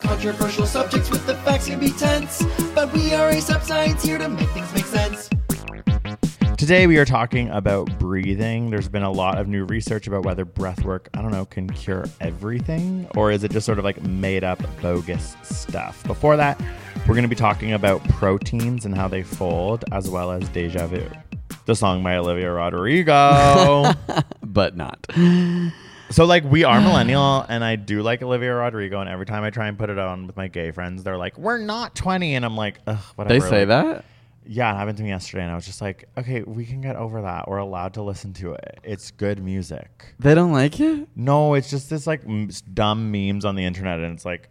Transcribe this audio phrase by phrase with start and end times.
[0.00, 2.42] Controversial subjects with the facts can be tense,
[2.74, 5.30] but we are a sub science here to make things make sense.
[6.58, 8.70] Today we are talking about breathing.
[8.70, 11.70] There's been a lot of new research about whether breath work, I don't know, can
[11.70, 16.02] cure everything or is it just sort of like made up bogus stuff.
[16.04, 16.60] Before that,
[17.06, 20.86] we're going to be talking about proteins and how they fold as well as deja
[20.86, 21.08] vu.
[21.66, 23.92] The song by Olivia Rodrigo.
[24.42, 25.06] but not.
[26.14, 29.50] So like we are millennial and I do like Olivia Rodrigo and every time I
[29.50, 32.44] try and put it on with my gay friends they're like we're not 20 and
[32.44, 33.34] I'm like ugh whatever.
[33.34, 34.04] They say Like, that?
[34.46, 36.94] Yeah, it happened to me yesterday and I was just like okay we can get
[36.94, 40.14] over that we're allowed to listen to it it's good music.
[40.20, 41.08] They don't like it?
[41.16, 44.50] No, it's just this like m- dumb memes on the internet and it's like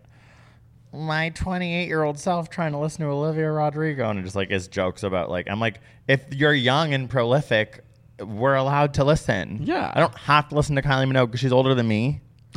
[0.91, 4.51] my 28 year old self trying to listen to Olivia Rodrigo and it just like
[4.51, 7.85] is jokes about like I'm like if you're young and prolific
[8.19, 9.61] we're allowed to listen.
[9.63, 9.91] Yeah.
[9.93, 12.21] I don't have to listen to Kylie Minogue because she's older than me.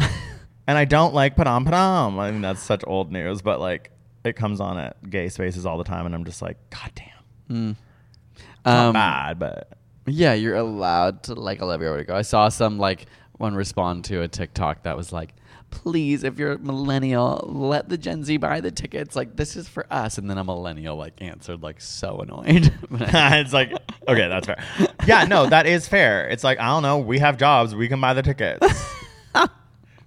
[0.66, 2.18] and I don't like Padam Padam.
[2.18, 3.90] I mean that's such old news, but like
[4.24, 7.76] it comes on at gay spaces all the time and I'm just like god damn.
[8.64, 9.72] Not Um, bad, but
[10.06, 12.14] Yeah, you're allowed to like Olivia Rodrigo.
[12.16, 13.06] I saw some like
[13.38, 15.34] one respond to a TikTok that was like,
[15.70, 19.16] "Please, if you're a millennial, let the Gen Z buy the tickets.
[19.16, 22.72] Like this is for us." And then a millennial like answered like so annoyed.
[22.90, 23.72] It's like
[24.08, 24.62] okay, that's fair.
[25.06, 26.28] Yeah, no, that is fair.
[26.28, 28.66] It's like I don't know, we have jobs, we can buy the tickets.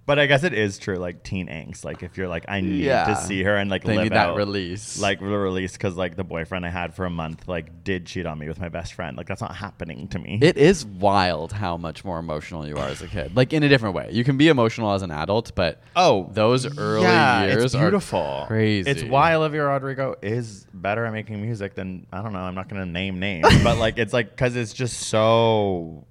[0.09, 1.85] but I guess it is true, like teen angst.
[1.85, 3.05] Like if you're like, I need Yeah.
[3.05, 4.99] to see her and like They live need that out, release.
[4.99, 8.25] like the release because like the boyfriend I had for a month like did cheat
[8.25, 9.15] on me with my best friend.
[9.15, 10.39] Like that's not happening to me.
[10.41, 13.35] it is wild how much more emotional you are as a kid.
[13.35, 14.09] Like in a different way.
[14.11, 17.81] You can be emotional as an adult, but Oh, those early yeah, years it's are
[17.81, 18.45] beautiful.
[18.47, 18.89] crazy.
[18.89, 22.39] It's why Olivia Rodrigo is better at making music than I don't know.
[22.39, 26.07] I'm not gonna name names, but like it's like because it's just so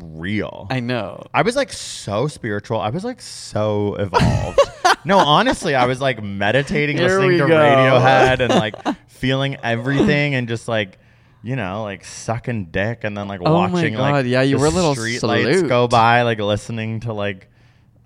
[0.00, 0.66] real.
[0.70, 1.24] I know.
[1.32, 2.80] I was like so spiritual.
[2.80, 4.60] I was like so evolved.
[5.04, 7.54] no, honestly, I was like meditating, Here listening to go.
[7.54, 8.74] Radiohead, and like
[9.08, 10.98] feeling everything, and just like
[11.42, 14.58] you know, like sucking dick, and then like Oh my watching God, like yeah, you
[14.58, 15.68] were a little street lights salute.
[15.68, 17.48] go by, like listening to like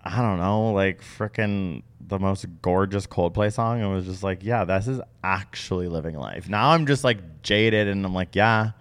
[0.02, 3.82] I don't know, like freaking the most gorgeous Coldplay song.
[3.82, 6.48] It was just like, yeah, this is actually living life.
[6.48, 8.72] Now I'm just like jaded, and I'm like, yeah.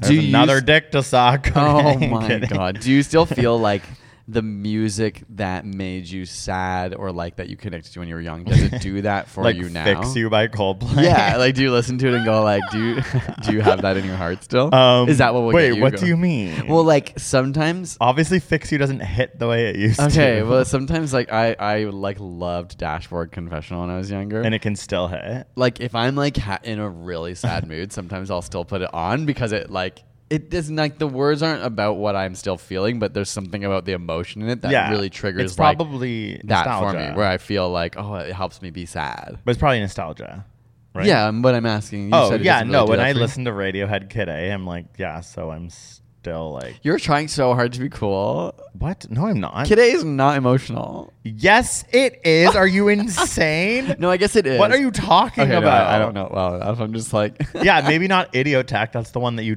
[0.00, 1.50] There's you another dick to suck.
[1.56, 2.48] Oh my kidding.
[2.48, 2.80] god.
[2.80, 3.82] Do you still feel like
[4.30, 8.20] the music that made you sad or like that you connected to when you were
[8.20, 9.84] young does it do that for like you now?
[9.84, 11.02] Fix You by Coldplay.
[11.02, 13.02] Yeah, like do you listen to it and go like, do you
[13.42, 14.72] do you have that in your heart still?
[14.74, 16.00] Um, Is that what will wait, what going?
[16.02, 16.68] do you mean?
[16.68, 17.96] Well, like sometimes.
[18.00, 20.06] obviously, Fix You doesn't hit the way it used to.
[20.06, 24.40] Okay, well sometimes like I I like loved Dashboard Confessional when I was younger.
[24.42, 25.46] and it can still hit.
[25.56, 28.92] like if I'm like ha- in a really sad mood, sometimes I'll still put it
[28.94, 32.98] on because it like it doesn't like the words aren't about what I'm still feeling,
[33.00, 36.40] but there's something about the emotion in it that yeah, really triggers It's like, probably
[36.44, 39.38] that nostalgia, for me, where I feel like oh, it helps me be sad.
[39.44, 40.46] but it's probably nostalgia.
[40.94, 41.06] Right?
[41.06, 42.06] Yeah, but I'm asking.
[42.06, 42.84] You Oh said it yeah, doesn't no.
[42.86, 43.24] do when that I for you.
[43.24, 45.20] listen to Radiohead Kid A, I'm like, yeah.
[45.20, 48.54] So I'm still like, you're trying so hard to be cool.
[48.78, 49.08] what?
[49.10, 49.66] No, I'm not.
[49.68, 51.12] Kid A is not emotional.
[51.22, 52.56] Yes, it is.
[52.56, 52.88] Are you
[53.24, 53.94] insane?
[53.98, 54.58] No, I guess it is.
[54.58, 55.86] What are you talking Okay, no, about?
[55.86, 56.80] I, I don't know well enough.
[56.80, 58.92] I'm just like yeah, maybe not Idioteque.
[58.92, 59.56] That's the one that you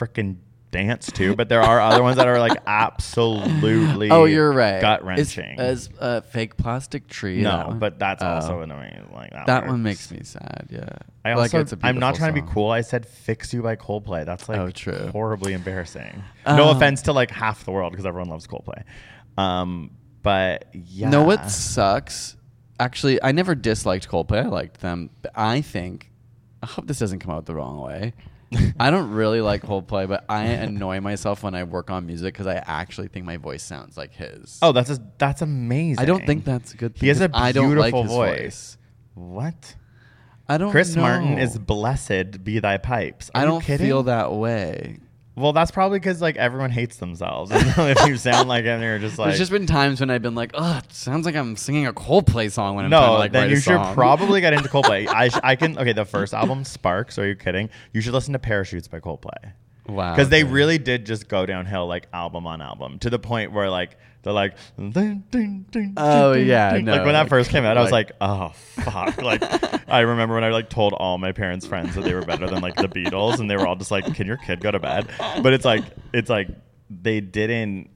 [0.00, 0.36] freaking
[0.72, 4.10] dance to, but there are other ones that are like absolutely.
[4.10, 4.80] Oh, you're right.
[4.80, 5.58] Gut wrenching.
[5.58, 7.42] As a fake plastic tree.
[7.42, 8.26] No, that but that's Oh.
[8.28, 9.08] also annoying.
[9.12, 9.46] Like that.
[9.46, 10.68] That one makes me sad.
[10.70, 10.88] Yeah.
[11.24, 12.70] I also, I'm not trying to be cool.
[12.70, 14.24] I said "Fix You" by Coldplay.
[14.24, 15.08] That's like Oh, true.
[15.12, 16.22] horribly embarrassing.
[16.46, 18.84] no Um, offense to like half the world because everyone loves Coldplay.
[19.36, 19.90] Um,
[20.22, 22.36] but yeah, No, what sucks?
[22.78, 24.44] Actually, I never disliked Coldplay.
[24.44, 25.10] I liked them.
[25.20, 26.10] But I think,
[26.62, 28.14] I hope this doesn't come out the wrong way.
[28.80, 32.46] I don't really like Coldplay, but I annoy myself when I work on music because
[32.46, 34.58] I actually think my voice sounds like his.
[34.60, 36.02] Oh, that's a, that's amazing.
[36.02, 36.94] I don't think that's a good.
[36.94, 37.00] Thing.
[37.00, 38.78] He has a because I don't like beautiful his voice.
[39.14, 39.76] What?
[40.48, 40.72] I don't.
[40.72, 43.30] Chris Martin is blessed be thy pipes.
[43.34, 43.86] Are I don't kidding?
[43.86, 44.98] feel that way.
[45.36, 47.50] Well, that's probably because like everyone hates themselves.
[47.54, 50.22] And if you sound like him, you're just like There's just been times when I've
[50.22, 52.98] been like, "Oh, it sounds like I'm singing a Coldplay song when I'm no.
[52.98, 55.06] trying to like then write you a should song." probably get into Coldplay.
[55.14, 55.92] I sh- I can okay.
[55.92, 57.18] The first album, Sparks.
[57.18, 57.70] Are you kidding?
[57.92, 59.52] You should listen to Parachutes by Coldplay.
[59.86, 60.52] wow, because they okay.
[60.52, 64.32] really did just go downhill like album on album to the point where like they're
[64.32, 67.82] like ding, ding, ding, Oh, yeah, no, like when that like- first came out I
[67.82, 69.20] was like- oh fuck.
[69.22, 69.42] Like
[69.88, 72.60] I remember when I like told all my parents friends that they were better than
[72.60, 75.08] like the Beatles and they were all just like can your kid go to bed?
[75.42, 76.48] But it's like it's like
[76.90, 77.90] they didn't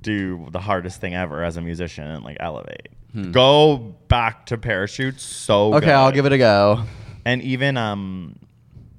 [0.00, 2.88] do the hardest thing ever as a musician and like elevate.
[3.32, 5.76] Go back to parachutes so Hmm.
[5.78, 6.82] Okay, I'll give it a go.
[7.24, 8.36] and even um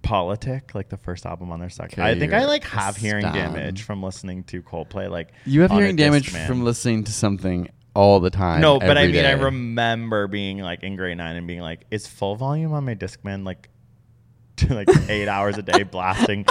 [0.03, 3.23] Politik like the first album on their second Okay, i think i like have hearing
[3.23, 3.33] stan.
[3.53, 6.47] damage from listening to coldplay like You have hearing damage Discman.
[6.47, 8.61] from listening to something all the time.
[8.61, 12.07] no but i mean i remember being like in grade nine and being like is
[12.07, 13.69] full volume on my discman like
[14.57, 16.43] to like eight hours a day blasting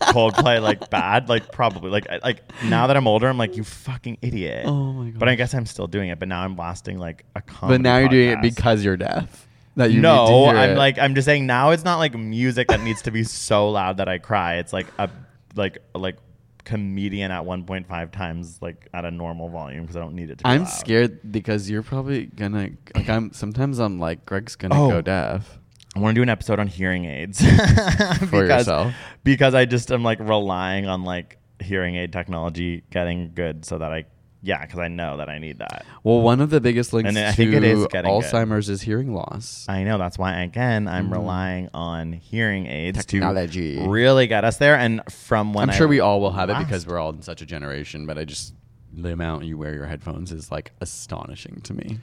[0.00, 3.62] coldplay like bad like probably like I- like now that i'm older i'm like you
[3.64, 5.18] fucking idiot Oh my god!
[5.20, 7.98] but i guess i'm still doing it but now i'm blasting like a But now
[7.98, 9.46] you're doing it because you're deaf.
[9.76, 10.76] That you no, I'm it.
[10.78, 13.96] like I'm just saying now it's not like music that needs to be so loud
[13.96, 14.56] that I cry.
[14.56, 15.08] It's like a
[15.54, 16.16] like like
[16.64, 20.44] comedian at 1.5 times like at a normal volume because I don't need it to.
[20.44, 20.68] Be I'm loud.
[20.68, 24.90] scared because you're probably gonna like I'm sometimes I'm like Greg's gonna Oh.
[24.90, 25.58] go deaf.
[25.96, 28.94] I want to do an episode on hearing aids For because yourself.
[29.24, 33.92] because I just am like relying on like hearing aid technology getting good so that
[33.92, 34.04] I
[34.42, 35.86] yeah because I know that I need that.
[36.02, 38.24] Well, one of the biggest links And I to think it is getting good.
[38.24, 39.64] Alzheimer's is hearing loss.
[39.68, 43.04] I know that's why again I'm relying on hearing aids.
[43.06, 43.76] Technology.
[43.78, 44.76] to really get us there.
[44.76, 47.22] And from when I'm I sure we all will have it because we're all in
[47.22, 48.06] such a generation.
[48.06, 48.54] But I just
[48.92, 51.98] the amount you wear your headphones is like astonishing to me.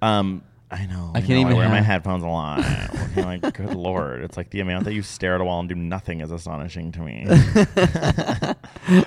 [0.00, 1.10] Um, I know.
[1.14, 2.64] I I can't know, even I wear my headphones a lot.
[3.14, 5.74] Like, good lord, it's like the amount that you stare at a wall and do
[5.74, 7.26] nothing is astonishing to me.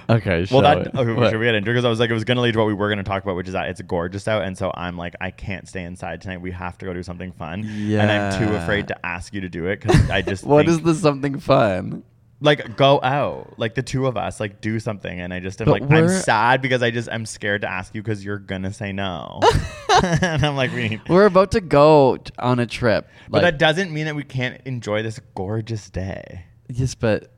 [0.10, 0.96] Okay, well, that it.
[0.96, 1.32] okay, What?
[1.32, 1.70] should we get into?
[1.72, 3.04] Because I was like, it was going to lead to what we were going to
[3.04, 5.84] talk about, which is that it's gorgeous out, and so I'm like, I can't stay
[5.84, 6.40] inside tonight.
[6.42, 8.02] We have to go do something fun, Yeah.
[8.04, 10.70] and I'm too afraid to ask you to do it because I just What think,
[10.78, 12.04] is the something fun?
[12.42, 15.66] Like go out, like the two of us, like do something, and I just am
[15.66, 18.74] But like, I'm sad because I just I'm scared to ask you because you're gonna
[18.74, 19.40] say no,
[20.04, 21.02] and I'm like, we need.
[21.10, 23.08] We're about to go on a trip.
[23.30, 26.46] But Like, that doesn't mean that we can't enjoy this gorgeous day.
[26.68, 27.32] yes, but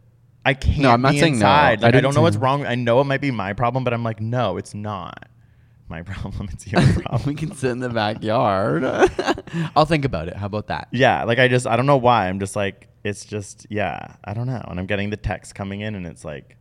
[0.45, 0.79] I can't.
[0.79, 1.37] No, I'm not saying no.
[1.37, 1.49] inside.
[1.49, 2.65] I Like, I, didn't don't know what's wrong.
[2.65, 5.27] I know it might be my problem, but I'm like, no, it's not
[5.89, 6.49] my problem.
[6.51, 7.21] It's your problem.
[7.25, 8.83] we can sit in the backyard.
[9.75, 10.35] I'll think about it.
[10.35, 10.87] How about that?
[10.91, 12.27] yeah, like I just I don't know why.
[12.29, 14.15] I'm just like it's just yeah.
[14.23, 14.63] I don't know.
[14.67, 16.57] And I'm getting the text coming in, and it's like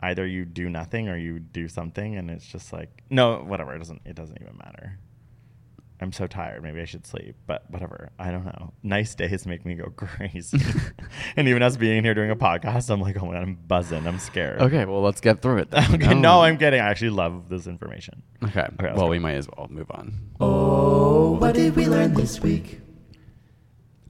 [0.00, 3.74] either you do nothing or you do something, and it's just like no, whatever.
[3.74, 4.02] It doesn't.
[4.04, 4.98] It doesn't even matter.
[6.00, 6.62] I'm so tired.
[6.62, 8.10] Maybe I should sleep, but whatever.
[8.18, 8.72] I don't know.
[8.82, 10.60] Nice days make me go crazy.
[11.36, 14.06] and even us being here doing a podcast, I'm like, oh my god, I'm buzzing.
[14.06, 14.60] I'm scared.
[14.60, 15.70] Okay, well, let's get through it.
[15.70, 15.86] then.
[15.96, 16.18] Okay, oh.
[16.18, 16.80] no, I'm kidding.
[16.80, 18.22] I actually love this information.
[18.44, 18.66] Okay.
[18.80, 19.08] let's well, go.
[19.08, 20.12] we might as well move on.
[20.40, 22.80] Oh, what did we learn this week?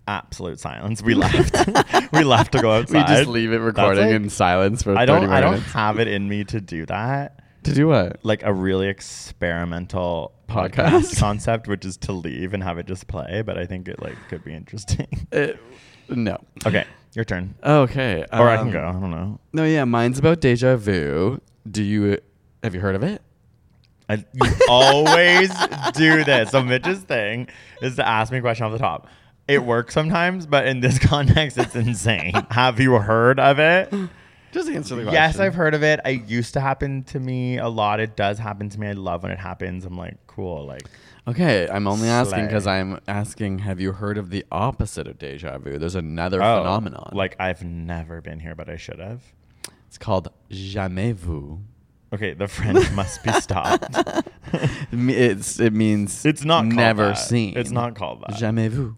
[0.09, 1.03] Absolute silence.
[1.03, 1.57] We left.
[2.13, 3.09] we left to go outside.
[3.09, 5.29] We just leave it recording like- in silence for I don't.
[5.29, 7.41] I don't have it in me to do that.
[7.65, 8.21] To do what?
[8.25, 10.75] Like a really experimental Podcast?
[10.75, 13.43] podcast concept, which is to leave and have it just play.
[13.45, 15.27] But I think it like could be interesting.
[16.09, 16.39] No.
[16.65, 17.57] okay, your turn.
[17.65, 18.25] Okay.
[18.33, 18.87] Or I can um, go.
[18.87, 19.41] I don't know.
[19.53, 21.41] No, yeah, mine's about deja vu.
[21.69, 22.19] Do you
[22.63, 23.23] have you heard of it?
[24.09, 25.51] I, you always
[25.95, 26.51] do this.
[26.53, 27.49] So Mitch's thing
[27.83, 29.09] is to ask me a question off the top.
[29.49, 32.33] It works sometimes, but in this context, it's insane.
[32.51, 33.93] Have you heard of it?
[34.53, 35.15] Just answer the question.
[35.15, 36.01] Yes, I've heard of it.
[36.05, 38.01] I used to happen to me a lot.
[38.01, 38.89] It does happen to me.
[38.89, 39.85] I love when it happens.
[39.85, 40.67] I'm like, cool.
[40.67, 40.83] Like,
[41.29, 43.59] Okay, I'm only asking because I'm asking.
[43.61, 45.77] Have you heard of the opposite of deja vu?
[45.77, 47.11] There's another oh, phenomenon.
[47.13, 49.23] Like, I've never been here, but I should have.
[49.89, 51.61] it's called jamais vu.
[52.13, 53.95] Okay, the French must be stopped.
[54.93, 57.15] It It's it means It's not never that.
[57.15, 57.57] seen.
[57.57, 58.37] It's not called that.
[58.37, 58.97] jamais vu.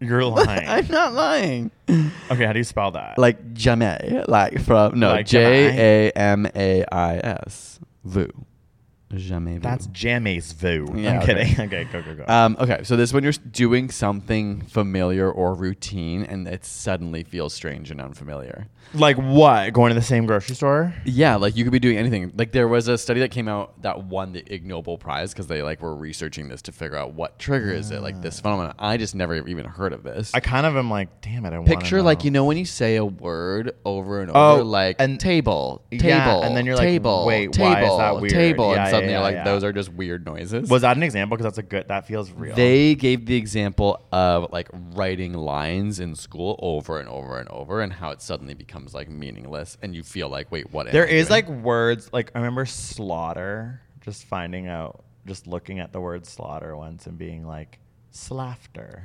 [0.00, 0.68] You're lying.
[0.68, 1.70] I'm not lying.
[1.88, 3.18] okay, how do you spell that?
[3.18, 8.28] Like jamais, like from no Like J A M A I S vu.
[9.14, 9.60] Jamais vu.
[9.60, 10.86] That's jamais vu.
[10.94, 11.44] Yeah, I'm okay.
[11.46, 11.60] kidding.
[11.66, 12.24] Okay, go go go.
[12.32, 17.22] Um, okay, so this is when you're doing something familiar or routine, and it suddenly
[17.24, 18.66] feels strange and unfamiliar.
[18.94, 19.72] like what?
[19.72, 20.94] Going to the same grocery store?
[21.06, 22.32] Yeah, like you could be doing anything.
[22.36, 25.46] Like there was a study that came out that won the Ig Nobel Prize because
[25.46, 28.74] they like were researching this to figure out what triggers it, like this phenomenon.
[28.78, 30.32] I just never even heard of this.
[30.34, 31.52] I kind of am like, damn it.
[31.54, 34.38] I want to Picture like you know when you say a word over and over,
[34.60, 37.98] Oh, like and- table, table, Yeah, and then you're like, table, wait, table, why is
[37.98, 38.32] that weird?
[38.32, 39.44] table, Yeah, and suddenly yeah, you're like, yeah.
[39.44, 40.68] those are just weird noises.
[40.68, 41.36] Was that an example?
[41.36, 41.88] Because that's a good.
[41.88, 42.54] That feels real.
[42.54, 47.80] They gave the example of like writing lines in school over and over and over,
[47.80, 50.90] and how it suddenly becomes like meaningless, and you feel like, wait, what?
[50.92, 53.80] There is like words like I remember slaughter.
[54.00, 57.78] Just finding out, just looking at the word slaughter once and being like,
[58.12, 59.02] slafter.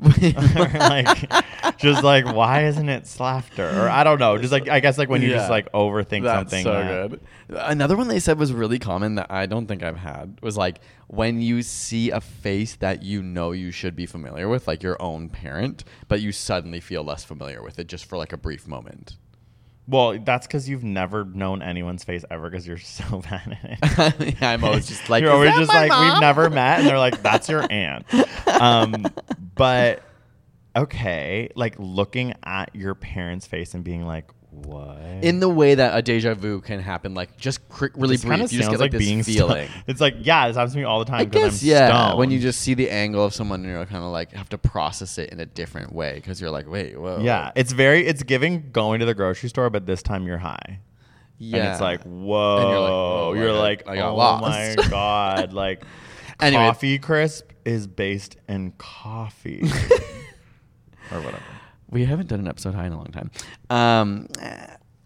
[0.00, 3.74] like, just like, why isn't it slafter?
[3.76, 4.38] Or I don't know.
[4.38, 6.64] Just like I guess like when you just like overthink That's something.
[6.64, 7.20] so that- good.
[7.50, 10.80] Another one they said was really common that I don't think I've had was like
[11.08, 15.00] when you see a face that you know you should be familiar with, like your
[15.00, 18.68] own parent, but you suddenly feel less familiar with it just for like a brief
[18.68, 19.16] moment.
[19.88, 24.42] Well, that's because you've never known anyone's face ever because you're so bad at it.
[24.42, 27.48] I'm always just like, you're always just like we've never met, and they're like, "That's
[27.48, 28.04] your aunt."
[28.60, 29.06] Um,
[29.54, 30.02] but
[30.76, 34.30] okay, like looking at your parents' face and being like,
[34.64, 38.24] "What?" in the way that a deja vu can happen, like just cr- really This
[38.24, 38.52] brief.
[38.52, 39.66] You just get like, this being feeling.
[39.68, 39.84] stoned.
[39.88, 41.20] It's like yeah, this happens to me all the time.
[41.20, 41.88] I guess I'm yeah.
[41.88, 42.18] stoned.
[42.18, 44.58] When you just see the angle of someone, and you're kind of like have to
[44.58, 48.22] process it in a different way because you're like, wait, whoa, yeah, it's very it's
[48.22, 50.80] giving going to the grocery store, but this time you're high.
[51.38, 51.58] yeah.
[51.58, 53.30] And it's like, whoa.
[53.30, 54.76] And You're you're like, like, oh, I oh lost.
[54.78, 55.52] my God.
[55.52, 55.82] Like,
[56.40, 56.62] Anyway.
[56.62, 59.62] Coffee Crisp is based in coffee.
[61.10, 61.42] or whatever.
[61.90, 63.30] We haven't done an episode high in a long time.
[63.70, 64.28] Um,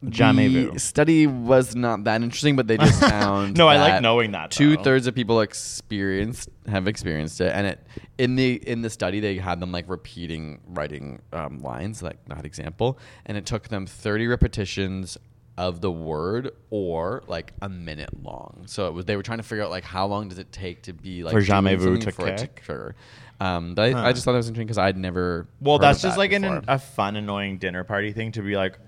[0.05, 4.03] Jamais the study was not that interesting, but they just found No, I like that
[4.03, 4.57] knowing that, though.
[4.57, 7.87] two thirds of people experienced have experienced it, and it
[8.19, 12.45] in the in the study they had them like repeating writing um, lines like that
[12.45, 15.19] example, and it took them thirty repetitions
[15.57, 18.65] of the word or like a minute long.
[18.67, 20.83] So it was they were trying to figure out like how long does it take
[20.83, 22.63] to be like For jamais vu to for it kick?
[22.65, 22.97] trigger.
[23.43, 25.49] Um, but I, I just thought that was interesting because I'd never.
[25.61, 28.79] Well, that's just that like an, a fun, annoying dinner party thing to be like,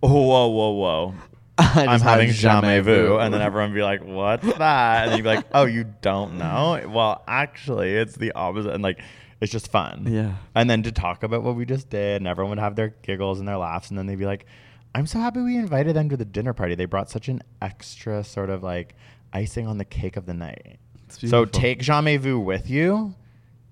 [0.00, 1.14] oh, whoa, whoa, whoa.
[1.58, 3.18] I'm having jamais vu.
[3.18, 5.08] And then everyone be like, what's that?
[5.08, 6.80] And you'd be like, oh, you don't know?
[6.88, 8.74] Well, actually, it's the opposite.
[8.74, 9.00] And like,
[9.40, 10.06] it's just fun.
[10.08, 10.34] Yeah.
[10.54, 13.40] And then to talk about what we just did, and everyone would have their giggles
[13.40, 13.88] and their laughs.
[13.88, 14.46] And then they'd be like,
[14.94, 16.76] I'm so happy we invited them to the dinner party.
[16.76, 18.94] They brought such an extra sort of like
[19.32, 20.78] icing on the cake of the night.
[21.08, 23.14] So take jamais vu with you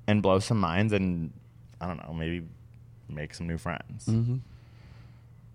[0.07, 1.33] and blow some minds and,
[1.81, 2.47] I don't know, maybe
[3.09, 4.07] make some new friends.
[4.07, 4.37] Mm-hmm.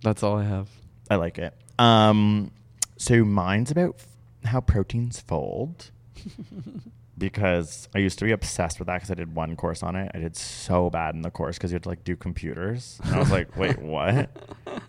[0.01, 0.69] That's all I have.
[1.09, 1.53] I like it.
[1.77, 2.51] Um,
[2.97, 4.07] so mine's about f-
[4.45, 5.91] how proteins fold.
[7.19, 10.09] because I used to be obsessed with that because I did one course on it.
[10.15, 12.99] I did so bad in the course because you had to like do computers.
[13.03, 14.29] And I was like, wait, what?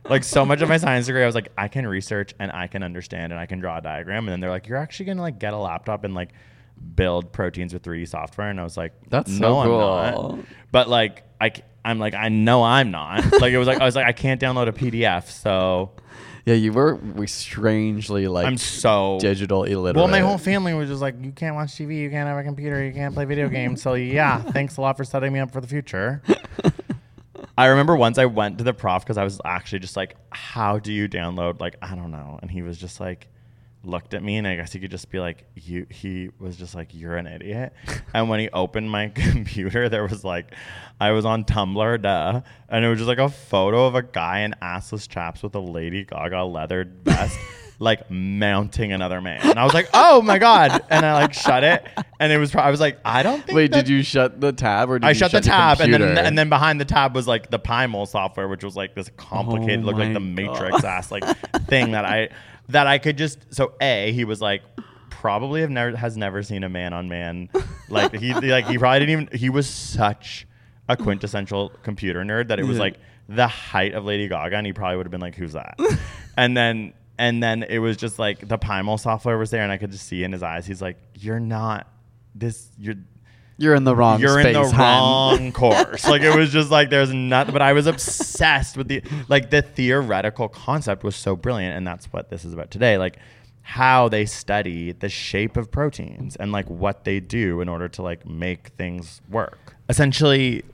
[0.09, 2.69] Like so much of my science degree, I was like, I can research and I
[2.69, 4.25] can understand and I can draw a diagram.
[4.25, 6.31] And then they're like, you're actually gonna like get a laptop and like
[6.94, 8.49] build proteins with 3D software.
[8.49, 10.37] And I was like, That's so no, I'm cool.
[10.37, 10.46] not.
[10.72, 11.52] But like, I
[11.84, 13.25] I'm like, I know I'm not.
[13.40, 15.92] like it was like I was like, I can't download a PDF, so
[16.44, 19.96] Yeah, you were we strangely like I'm so digital illiterate.
[19.96, 22.42] Well, my whole family was just like, you can't watch TV, you can't have a
[22.44, 23.82] computer, you can't play video games.
[23.82, 26.22] So yeah, thanks a lot for setting me up for the future.
[27.58, 30.78] I remember once I went to the prof because I was actually just like, how
[30.78, 31.60] do you download?
[31.60, 32.38] Like, I don't know.
[32.40, 33.28] And he was just like,
[33.82, 35.87] looked at me, and I guess he could just be like, you.
[35.90, 37.72] He was just like, you're an idiot.
[38.14, 40.54] and when he opened my computer, there was like,
[41.00, 44.40] I was on Tumblr, duh, and it was just like a photo of a guy
[44.40, 47.38] in assless chaps with a Lady Gaga leathered vest.
[47.82, 51.64] Like mounting another man, and I was like, "Oh my god!" And I like shut
[51.64, 51.82] it,
[52.18, 52.50] and it was.
[52.50, 54.99] Pro- I was like, "I don't think." Wait, that- did you shut the tab or
[54.99, 57.49] did I you shut the tab, and then and then behind the tab was like
[57.49, 61.25] the PyMOL software, which was like this complicated, Oh looked like the Matrix ass like
[61.68, 62.28] thing that I
[62.69, 63.52] that I could just.
[63.55, 64.62] So a he was like
[65.11, 67.49] probably have never has never seen a man on man
[67.90, 70.47] like he like he probably didn't even he was such
[70.88, 72.83] a quintessential computer nerd that it was Yeah.
[72.85, 72.97] like
[73.29, 75.79] the height of Lady Gaga, and he probably would have been like, "Who's that?"
[76.37, 79.76] and then and then it was just like the PyMOL software was there, and I
[79.76, 81.87] could just see in his eyes, he's like, "You're not
[82.35, 82.71] this.
[82.79, 82.97] You're."
[83.61, 86.09] You're in the wrong you're in the space, wrong course.
[86.09, 87.52] Like it was just like there's nothing.
[87.52, 92.07] But I was obsessed with the like the theoretical concept was so brilliant, and that's
[92.07, 92.97] what this is about today.
[92.97, 93.19] Like
[93.61, 98.00] how they study the shape of proteins and like what they do in order to
[98.00, 99.76] like make things work.
[99.90, 100.64] Essentially,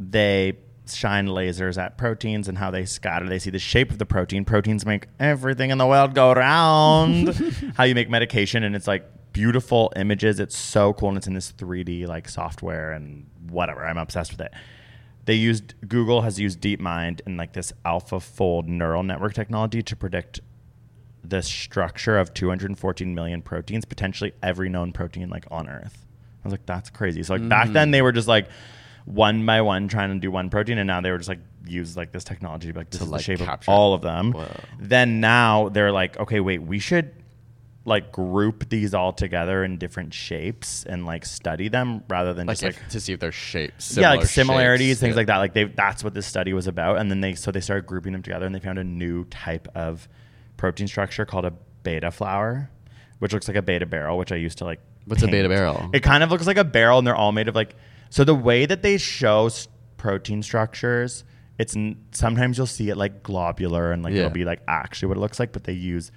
[0.00, 0.54] they
[0.92, 3.28] shine lasers at proteins and how they scatter.
[3.28, 4.44] They see the shape of the protein.
[4.44, 7.28] Proteins make everything in the world go round.
[7.76, 10.40] how you make medication, and it's like beautiful images.
[10.40, 13.84] It's so cool, and it's in this 3D like software and whatever.
[13.84, 14.52] I'm obsessed with it.
[15.24, 20.40] They used Google has used DeepMind and like this AlphaFold neural network technology to predict
[21.24, 26.04] the structure of 214 million proteins, potentially every known protein like on Earth.
[26.44, 27.22] I was like, that's crazy.
[27.22, 27.92] So like back then mm.
[27.92, 28.48] they were just like
[29.04, 31.96] one by one trying to do one protein, and now they were just like use
[31.96, 34.32] like this technology like To, like, the shape of all of them.
[34.32, 34.48] Whoa.
[34.80, 37.12] Then now they're like, okay, wait, we should
[37.84, 42.58] like group these all together in different shapes and like study them rather than Like,
[42.58, 43.96] just like to see if there's shapes.
[43.96, 45.00] yeah, like similarities, shapes.
[45.00, 45.16] things Yeah.
[45.16, 45.38] like that.
[45.38, 46.98] Like they that's what this study was about.
[46.98, 49.66] And then they so they started grouping them together and they found a new type
[49.74, 50.08] of
[50.56, 52.70] protein structure called a beta flower,
[53.18, 54.80] which looks like a beta barrel, which I used to like.
[55.06, 55.90] What's a beta barrel?
[55.92, 57.74] It kind of looks like a barrel, and they're all made of like.
[58.10, 59.50] So the way that they show
[59.96, 61.24] protein structures,
[61.58, 64.20] it's n- sometimes you'll see it like globular and like Yeah.
[64.20, 66.12] it'll be like actually what it looks like, but they use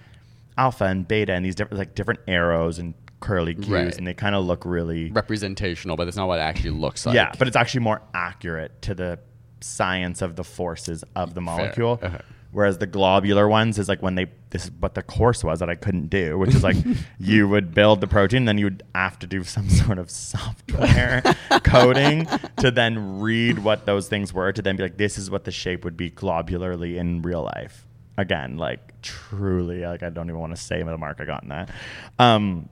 [0.58, 3.98] alpha and beta and these different like different arrows and curly cues, Right.
[3.98, 7.16] and they kind of look really representational, but it's not what it actually looks like.
[7.16, 9.20] yeah, but it's actually more accurate to the
[9.62, 12.00] science of the forces of the molecule.
[12.04, 12.20] Okay.
[12.52, 15.70] Whereas the globular ones is like when they this is what the course was that
[15.70, 16.78] I couldn't do, which is like
[17.20, 21.22] you would build the protein, then you would have to do some sort of software
[21.64, 25.44] coding to then read what those things were to then be like, this is what
[25.44, 27.86] the shape would be globularly in real life.
[28.18, 31.50] Again, like truly, like I don't even want to say the mark I got in
[31.50, 31.70] that.
[32.18, 32.70] Um,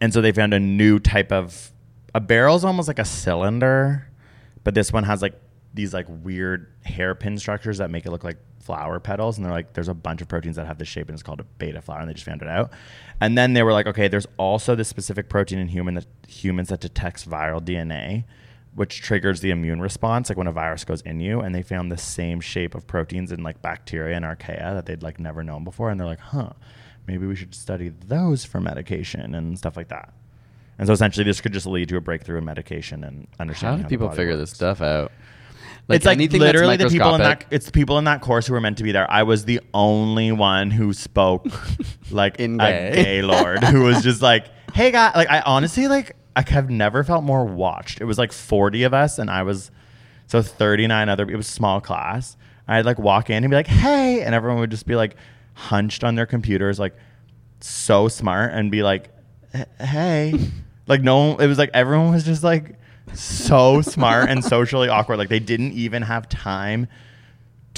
[0.00, 1.72] and so they found a new type of
[2.14, 4.08] a barrel's almost like a cylinder,
[4.64, 5.40] but this one has like
[5.74, 9.38] these like weird hairpin structures that make it look like flower petals.
[9.38, 11.40] And they're like, there's a bunch of proteins that have this shape, and it's called
[11.40, 12.70] a beta flower, and they just found it out.
[13.20, 16.68] And then they were like, okay, there's also this specific protein in human that humans
[16.68, 18.24] that detects viral DNA,
[18.74, 21.40] which triggers the immune response, like when a virus goes in you.
[21.40, 25.02] And they found the same shape of proteins in like bacteria and archaea that they'd
[25.02, 25.90] like never known before.
[25.90, 26.50] And they're like, huh,
[27.06, 30.12] maybe we should study those for medication and stuff like that.
[30.78, 33.82] And so essentially, this could just lead to a breakthrough in medication and understanding.
[33.82, 34.50] How do people figure works.
[34.50, 35.10] this stuff out?
[35.88, 37.44] it's like literally the people in that.
[37.50, 39.10] It's the people in that course who were meant to be there.
[39.10, 41.46] I was the only one who spoke
[42.10, 43.02] like In a gay.
[43.02, 47.02] gay lord who was just like, "Hey, guy." Like I honestly like I have never
[47.02, 48.00] felt more watched.
[48.00, 49.72] It was like forty of us, and I was
[50.28, 51.28] so thirty nine other.
[51.28, 52.36] It was a small class.
[52.68, 55.16] I'd like walk in and be like, "Hey," and everyone would just be like
[55.54, 56.94] hunched on their computers, like
[57.60, 59.10] so smart, and be like,
[59.80, 60.34] "Hey."
[60.88, 62.78] Like no one, it was like everyone was just like
[63.12, 65.18] so smart and socially awkward.
[65.18, 66.88] Like they didn't even have time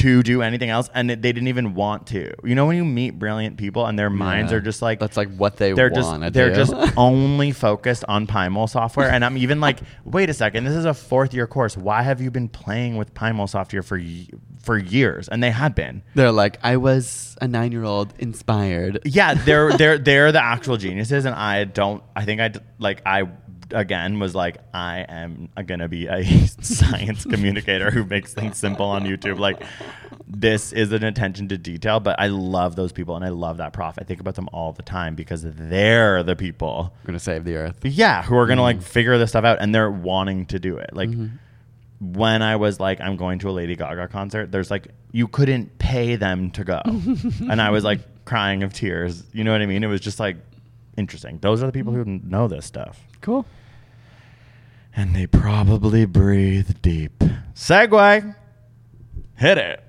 [0.00, 2.32] to do anything else, and it, they didn't even want to.
[2.44, 4.58] You know, when you meet brilliant people and their minds Yeah.
[4.58, 6.22] are just like That's like what they they're want.
[6.22, 10.64] just they're just only focused on PyMOL software, and I'm even like, wait a second,
[10.64, 11.76] this is a fourth year course.
[11.76, 14.26] Why have you been playing with PyMOL software for y-
[14.62, 15.28] for years?
[15.28, 16.02] And they had been.
[16.14, 19.00] They're like, I was a nine year old inspired.
[19.04, 22.02] Yeah, they're they're they're the actual geniuses, and I don't.
[22.16, 23.28] I think I d- like I
[23.72, 26.24] again was like I am gonna be a
[26.60, 29.38] science communicator who makes things simple on YouTube.
[29.38, 29.62] Like
[30.26, 33.72] this is an attention to detail, but I love those people, and I love that
[33.72, 33.96] prof.
[33.98, 36.94] I think about them all the time because they're the people.
[37.00, 37.78] I'm gonna save the earth.
[37.82, 38.84] Yeah, who are gonna like mm-hmm.
[38.84, 40.90] figure this stuff out, and they're wanting to do it.
[40.92, 41.36] Like mm-hmm.
[42.14, 44.52] when I was like, I'm going to a Lady Gaga concert.
[44.52, 49.24] There's like you couldn't pay them to go, and I was like crying of tears.
[49.32, 49.82] You know what I mean?
[49.82, 50.36] It was just like
[50.96, 51.38] interesting.
[51.40, 52.30] Those are the people who mm-hmm.
[52.30, 53.44] know this stuff, Cool.
[54.94, 57.22] And they probably breathe deep.
[57.54, 58.34] Segue,
[59.36, 59.84] hit it.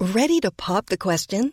[0.00, 1.52] Ready to pop the question?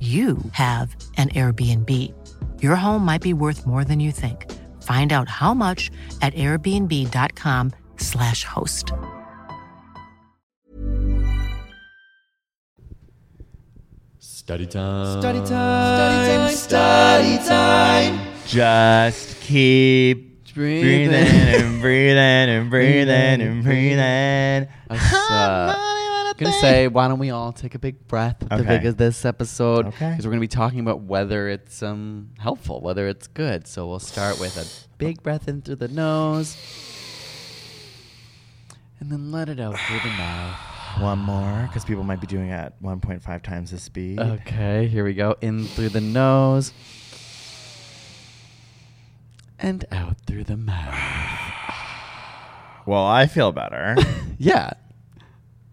[0.00, 1.90] you have an Airbnb.
[2.62, 4.48] Your home might be worth more than you think.
[4.84, 5.90] Find out how much
[6.22, 8.92] at airbnb.com/slash host.
[14.20, 15.20] Study time.
[15.20, 15.46] Study time.
[15.48, 16.56] Study time.
[16.56, 18.20] Study time.
[18.46, 24.00] Just keep breathing and breathing and breathing and breathing.
[24.00, 25.97] I was uh,
[26.38, 29.24] gonna say, why don't we all take a big breath at the big of this
[29.24, 29.86] episode?
[29.86, 30.10] Okay.
[30.10, 33.66] Because we're gonna be talking about whether it's um helpful, whether it's good.
[33.66, 34.66] So we'll start with a
[34.98, 36.56] big breath in through the nose,
[39.00, 40.58] and then let it out through the mouth.
[41.00, 44.18] One more, because people might be doing it at 1.5 times the speed.
[44.18, 45.36] Okay, here we go.
[45.40, 46.72] In through the nose.
[49.60, 50.94] And out through the mouth.
[52.86, 53.96] Well, I feel better.
[54.38, 54.70] yeah.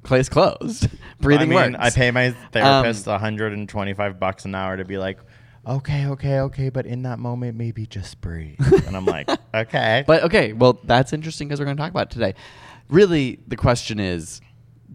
[0.05, 0.87] Place closed.
[1.19, 1.85] Breathing I mean, works.
[1.85, 5.19] I pay my therapist Um, 125 bucks an hour to be like,
[5.67, 8.59] okay, okay, okay, but in that moment, maybe just breathe.
[8.87, 10.03] and I'm like, okay.
[10.05, 12.35] But okay, well, that's interesting because we're going to talk about it today.
[12.87, 14.41] Really, the question is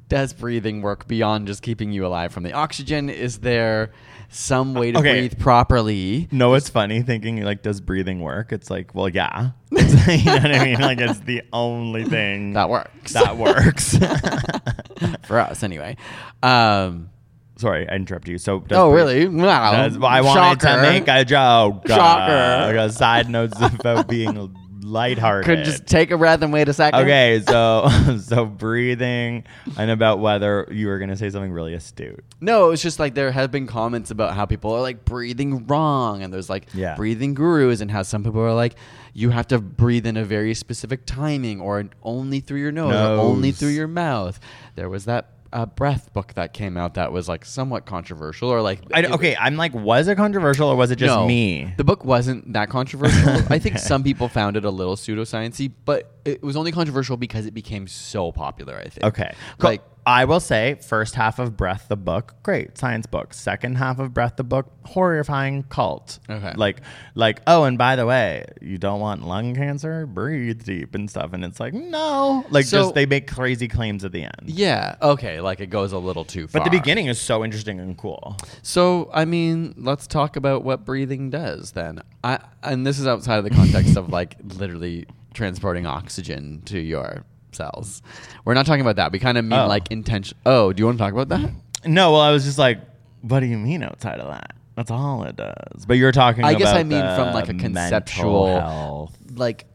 [0.09, 3.09] does breathing work beyond just keeping you alive from the oxygen?
[3.11, 3.93] Is there
[4.29, 5.13] some way to Okay.
[5.29, 6.29] breathe properly?
[6.31, 8.53] no, it's funny thinking like, does breathing work?
[8.53, 9.51] It's like, well, yeah.
[9.71, 9.77] you
[10.25, 10.81] know what I mean?
[10.81, 13.13] Like, it's the only thing That works.
[13.13, 13.97] that works.
[15.27, 15.97] For us, anyway.
[16.43, 17.11] Um,
[17.57, 18.39] Sorry, I interrupted you.
[18.39, 19.29] So, does oh, really?
[19.29, 19.73] Wow.
[19.73, 21.87] does- well, I wanted to make a joke.
[21.87, 22.33] Shocker.
[22.33, 25.45] Uh, like a side notes about being lighthearted.
[25.47, 27.01] Could just take a breath and wait a second.
[27.01, 27.89] Okay, so
[28.23, 29.45] so breathing
[29.77, 32.25] and about whether you were gonna say something really astute.
[32.41, 35.67] No, it was just like there have been comments about how people are like breathing
[35.67, 36.95] wrong, and there's like Yeah.
[36.97, 38.75] breathing gurus, and how some people are like,
[39.13, 43.21] you have to breathe in a very specific timing, or only through your nose, or
[43.21, 44.39] only through your mouth.
[44.77, 48.61] There was that uh, breath book that came out that was like somewhat controversial, or
[48.63, 51.75] like I, it- okay, I'm like, was it controversial or was it just no, me?
[51.77, 53.31] The book wasn't that controversial.
[53.51, 57.47] I think some people found it a little pseudosciencey, but it was only controversial because
[57.47, 58.77] it became so popular.
[58.77, 59.05] I think.
[59.05, 59.71] Okay, cool.
[59.71, 63.35] Like I will say, first half of Breath the book, great science book.
[63.35, 66.19] Second half of Breath the book, horrifying cult.
[66.29, 66.55] Okay.
[66.57, 66.81] like
[67.15, 71.35] like oh, and by the way, you don't want lung cancer, breathe deep and stuff.
[71.35, 74.45] And it's like no, like So- just they make crazy claims at the end.
[74.47, 76.61] yeah, okay, like it goes a little too far.
[76.63, 78.37] But the beginning is so interesting and cool.
[78.63, 82.01] So, I mean, let's talk about what breathing does then.
[82.25, 87.25] I and this is outside of the context of like literally transporting oxygen to your
[87.53, 88.03] cells.
[88.45, 89.13] We're not talking about that.
[89.13, 89.67] We kind of mean Oh.
[89.67, 90.37] like intention.
[90.47, 91.51] Oh, do you want to talk about that?
[91.87, 92.79] No, well, I was just like,
[93.23, 94.55] what do you mean outside of that?
[94.77, 95.85] That's all it does.
[95.87, 96.45] But you're talking.
[96.45, 99.17] I guess about I mean the from like a mental conceptual health.
[99.35, 99.67] like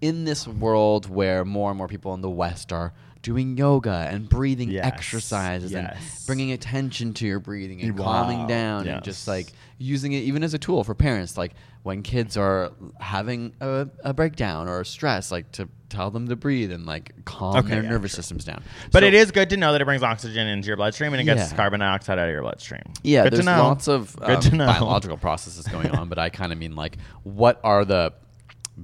[0.00, 4.28] in this world where more and more people in the West are doing yoga and
[4.28, 5.92] breathing Yes, exercises and
[6.26, 9.28] bringing attention to your breathing and Wow, calming down and just yes.
[9.28, 13.88] like using it even as a tool for parents like when kids are having a,
[14.04, 17.68] a breakdown or a stress like to tell them to breathe and like calm Okay,
[17.70, 18.16] their yeah, nervous sure.
[18.18, 18.62] systems down
[18.92, 21.20] But So- it is good to know that it brings oxygen into your bloodstream and
[21.20, 21.56] it gets Yeah.
[21.56, 22.82] carbon dioxide out of your bloodstream.
[23.02, 23.62] Yeah, good there's to know.
[23.62, 24.66] lots of good um, to know.
[24.66, 28.12] biological processes going on, but I kind of mean like what are the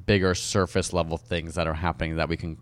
[0.07, 2.57] bigger surface level things that are happening that we can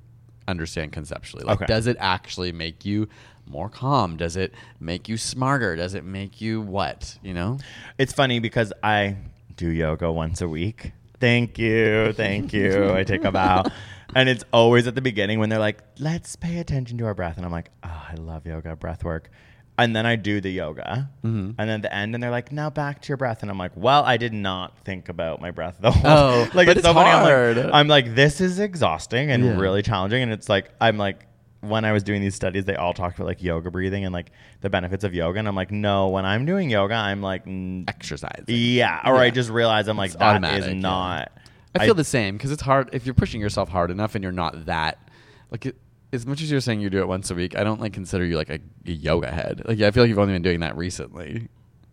[0.49, 1.45] understand conceptually?
[1.45, 1.67] Like, Okay.
[1.67, 3.09] does it actually make you
[3.47, 4.17] more calm?
[4.17, 5.77] Does it make you smarter?
[5.77, 7.17] Does it make you what?
[7.23, 7.59] You know?
[7.97, 9.17] It's funny because I
[9.57, 10.93] do yoga once a week.
[11.21, 12.93] Thank you, thank you.
[12.93, 13.65] I take a bow.
[14.15, 17.39] And it's always at the beginning when they're like, let's pay attention to our breath.
[17.39, 19.31] And I'm like, oh, I love yoga, breath work.
[19.79, 21.09] And then I do the yoga.
[21.25, 21.53] Mm-hmm.
[21.59, 23.41] And then at the end, and they're like, now back to your breath.
[23.41, 25.93] And I'm like, well, I did not think about my breath though.
[26.05, 27.09] Oh, like but it's, so funny.
[27.09, 27.57] I'm hard.
[27.57, 29.59] like, I'm like, this is exhausting and Yeah.
[29.59, 30.23] really challenging.
[30.23, 31.27] And it's like, I'm like,
[31.63, 34.33] when I was doing these studies, they all talked about like yoga breathing and like
[34.61, 35.39] the benefits of yoga.
[35.39, 38.45] And I'm like, no, when I'm doing yoga, I'm like, mm, Exercise.
[38.49, 39.01] yeah.
[39.05, 40.73] Or I just realize I'm like, It's that is yeah.
[40.75, 41.33] not.
[41.75, 44.33] I feel the same because it's hard if you're pushing yourself hard enough and you're
[44.33, 45.09] not that
[45.51, 45.77] like it,
[46.13, 47.57] as much as you're saying you do it once a week.
[47.57, 49.63] I don't like consider you like a, a yoga head.
[49.65, 51.49] Like yeah, I feel like you've only been doing that recently.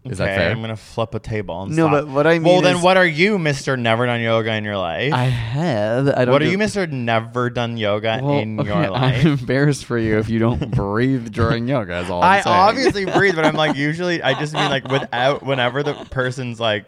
[0.05, 0.51] Is that Okay, fair?
[0.51, 1.63] I'm gonna flip a table.
[1.63, 2.05] And No, stop.
[2.05, 3.75] but what I mean Well, mean then is- what are you, Mister?
[3.75, 5.13] Never done yoga in your life?
[5.13, 6.07] I have.
[6.07, 6.31] I don't.
[6.31, 6.87] what are do- you, Mister?
[6.87, 9.25] Never done yoga Well, in okay, your life?
[9.25, 11.99] I'm embarrassed for you if you don't breathe during yoga.
[11.99, 12.55] Is all I'm I saying.
[12.55, 16.85] obviously breathe, but I'm like usually I just mean like without whenever the person's like,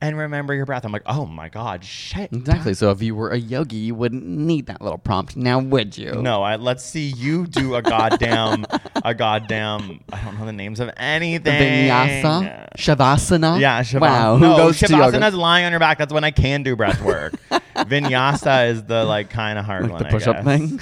[0.00, 0.84] and remember your breath.
[0.84, 2.32] I'm like, oh my god, shit.
[2.32, 2.74] exactly.
[2.74, 5.36] So if you were a yogi, you wouldn't need that little prompt.
[5.36, 6.12] Now would you?
[6.12, 8.66] No, I, let's see you do a goddamn,
[9.04, 10.00] a goddamn.
[10.12, 11.88] I don't know the names of anything.
[11.88, 13.60] Vinyasa, shavasana.
[13.60, 14.00] Yeah, shavasana.
[14.00, 14.36] Wow.
[14.36, 15.98] Who no, goes to shavasana is lying on your back.
[15.98, 17.34] That's when I can do breath work.
[17.76, 20.02] Vinyasa is the like kind of hard Like one.
[20.02, 20.44] the push-up guess.
[20.44, 20.80] thing.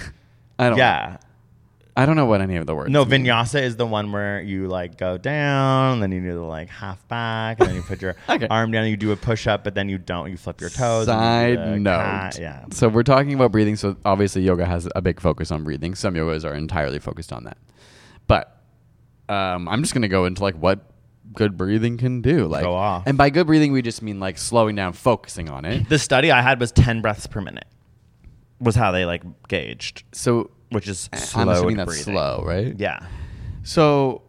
[0.58, 0.78] I don't.
[0.78, 0.84] Know.
[0.84, 1.16] Yeah.
[1.94, 2.90] I don't know what any of the words.
[2.90, 3.24] No, mean.
[3.24, 7.06] vinyasa is the one where you like go down, then you do the like half
[7.08, 8.46] back, and then you put your Okay.
[8.48, 8.86] arm down.
[8.86, 10.30] You do a push up, but then you don't.
[10.30, 11.06] You flip your toes.
[11.06, 11.98] Side you note.
[11.98, 12.38] cat.
[12.40, 12.64] Yeah.
[12.70, 13.76] So we're talking about breathing.
[13.76, 15.94] So obviously, yoga has a big focus on breathing.
[15.94, 17.58] Some yogas are entirely focused on that.
[18.26, 18.56] But
[19.28, 20.80] um, I'm just going to go into like what
[21.34, 22.46] good breathing can do.
[22.46, 23.04] Like, Go off.
[23.06, 25.88] and by good breathing, we just mean like slowing down, focusing on it.
[25.88, 27.66] The study I had was 10 breaths per minute.
[28.60, 32.14] Was how they like gauged, So which is I'm slow assuming that's breathing.
[32.14, 32.74] slow, right?
[32.78, 33.00] Yeah.
[33.62, 34.22] So,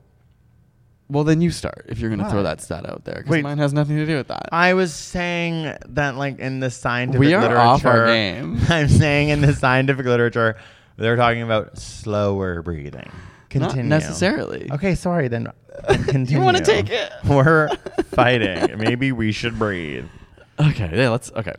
[1.10, 3.44] well, then you start if you're going to throw that stat out there because Wait.
[3.44, 4.50] mine has nothing to do with that.
[4.52, 8.60] I was saying that like in the scientific We are literature, off our game.
[8.70, 10.56] I'm saying in the scientific literature,
[10.98, 13.12] they're talking about slower breathing.
[13.50, 13.84] Continue.
[13.84, 14.70] Not necessarily.
[14.72, 15.28] Okay, sorry.
[15.28, 15.48] Then
[15.88, 16.44] then continue.
[16.44, 17.12] wanna take it?
[17.26, 17.70] We're
[18.12, 18.78] fighting.
[18.80, 20.06] Maybe we should breathe.
[20.60, 21.32] Okay, yeah, let's.
[21.32, 21.56] Okay.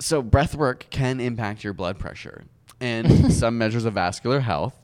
[0.00, 2.44] So, breath work can impact your blood pressure
[2.80, 4.74] and some measures of vascular health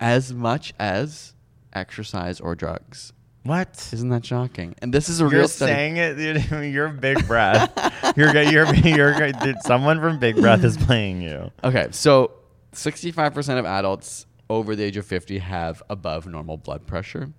[0.00, 1.34] as much as
[1.72, 3.12] exercise or drugs.
[3.44, 3.90] What?
[3.92, 4.74] Isn't that shocking?
[4.80, 5.72] And this is a You're real study.
[5.72, 6.50] saying it.
[6.50, 7.72] You're, you're big breath.
[8.16, 8.32] you're.
[8.42, 9.32] You're you're.
[9.32, 11.50] Dude, Someone from Big Breath is playing you.
[11.64, 12.32] Okay, so
[12.72, 17.32] 65% of adults over the age of 50 have above normal blood pressure,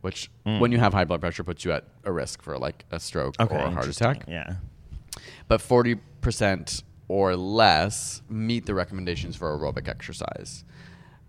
[0.00, 0.58] which hmm.
[0.58, 3.36] when you have high blood pressure puts you at a risk for like a stroke
[3.38, 3.54] Okay.
[3.54, 4.24] or a heart attack.
[4.26, 4.56] Yeah.
[5.46, 5.98] But 40%
[7.08, 10.64] or less meet the recommendations for aerobic exercise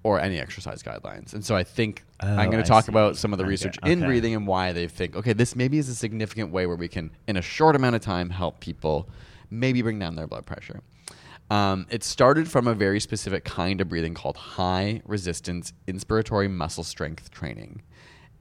[0.04, 1.34] or any exercise guidelines.
[1.34, 2.91] And so I think I'm Oh, going to talk see.
[2.91, 4.06] about some of the I get- research in okay.
[4.08, 7.12] breathing and why they think, okay, this maybe is a significant way where we can,
[7.28, 9.10] in a short amount of time, help people
[9.49, 10.82] maybe bring down their blood pressure.
[11.52, 16.84] Um, it started from a very specific kind of breathing called high resistance inspiratory muscle
[16.84, 17.82] strength training.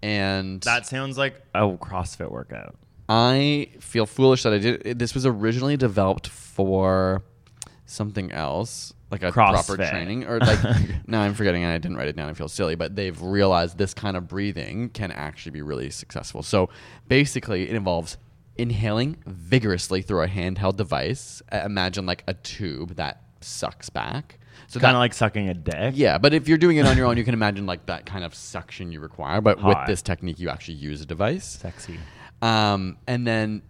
[0.03, 2.77] And That sounds like a CrossFit workout.
[3.09, 4.83] I feel foolish that I did.
[4.87, 7.23] it- This was originally developed for
[7.87, 10.59] something else, like a proper training, or like.
[11.07, 12.29] now I'm forgetting, and I didn't write it down.
[12.29, 16.43] I feel silly, but they've realized this kind of breathing can actually be really successful.
[16.43, 16.69] So
[17.09, 18.19] basically, it involves
[18.57, 21.41] inhaling vigorously through a handheld device.
[21.53, 24.39] Imagine like a tube that sucks back.
[24.67, 25.95] So Kind of like sucking a dick.
[25.97, 28.25] yeah, but if you're doing it on your own, you can imagine like that kind
[28.25, 29.41] of suction you require.
[29.41, 31.47] But with this technique, you actually use a device.
[31.47, 31.99] Sexy.
[32.43, 33.63] Um, and then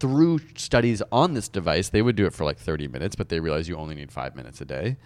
[0.00, 3.40] through studies on this device, they would do it for like 30 minutes, but they
[3.40, 4.96] realized you only need five minutes a day.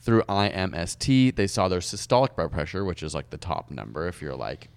[0.00, 4.22] Through IMST, they saw their systolic blood pressure, which is like the top number if
[4.22, 4.68] you're like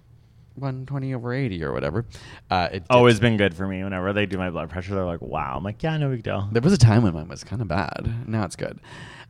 [0.56, 2.06] 120 over 80 or whatever.
[2.50, 3.84] Uh, it Always been good for me.
[3.84, 6.50] Whenever they do my blood pressure, they're like, "Wow." I'm like, "Yeah, no big deal."
[6.52, 8.28] There was a time when mine was kind of bad.
[8.28, 8.80] Now it's good.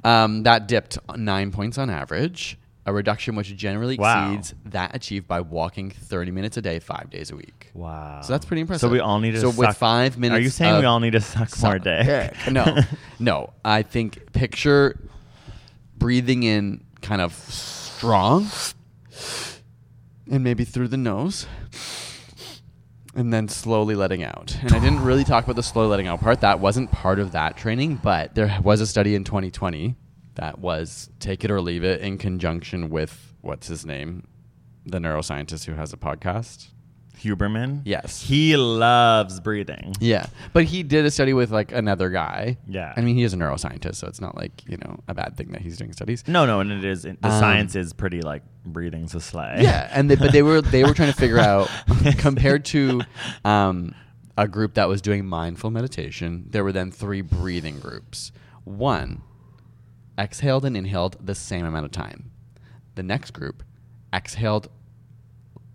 [0.03, 4.31] Um, that dipped nine points on average, a reduction which generally Wow.
[4.33, 7.69] exceeds that achieved by walking 30 minutes a day, five days a week.
[7.73, 8.21] Wow.
[8.21, 8.81] So that's pretty impressive.
[8.81, 9.41] So we all need to.
[9.41, 9.53] Suck.
[9.53, 12.05] So with five minutes, Are you saying we all need to suck more suck dick?
[12.05, 12.51] dick.
[12.51, 12.77] No,
[13.19, 13.53] no.
[13.63, 14.99] I think picture
[15.97, 18.47] breathing in kind of strong,
[20.29, 21.45] and maybe through the nose,
[23.13, 24.57] and then slowly letting out.
[24.61, 26.41] And I didn't really talk about the slow letting out part.
[26.41, 29.95] That wasn't part of that training, but there was a study in 2020
[30.41, 34.27] that was take it or leave it in conjunction with what's his name,
[34.87, 36.69] the neuroscientist who has a podcast.
[37.19, 37.81] Huberman.
[37.85, 38.23] Yes.
[38.23, 39.93] He loves breathing.
[39.99, 42.57] Yeah, but he did a study with like another guy.
[42.67, 42.91] Yeah.
[42.97, 45.51] I mean he is a neuroscientist, so it's not like you know a bad thing
[45.51, 46.23] that he's doing studies.
[46.27, 47.03] No, no, and it is.
[47.03, 49.57] The Um, science is pretty like breathing's a slay.
[49.59, 51.69] Yeah, and they, but they were they were trying to figure out
[52.17, 53.01] compared to
[53.45, 53.93] um,
[54.35, 56.45] a group that was doing mindful meditation.
[56.49, 58.31] There were then three breathing groups.
[58.63, 59.21] One
[60.17, 62.31] exhaled and inhaled the same amount of time.
[62.95, 63.63] The next group
[64.13, 64.69] exhaled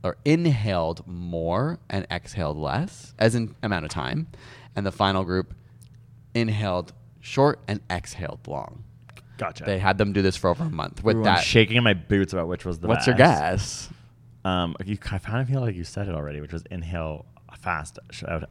[0.03, 4.29] or inhaled more and exhaled less, as in amount of time,
[4.77, 5.55] and the final group
[6.35, 8.85] inhaled short and exhaled long.
[9.39, 9.65] Gotcha.
[9.65, 11.45] They had them do this for over a month with Ooh, I'm that.
[11.45, 13.91] shaking in my boots about which was the What's your guess?
[14.45, 17.27] Um, you, I kind of feel like you said it already, which was inhale
[17.61, 17.99] fast,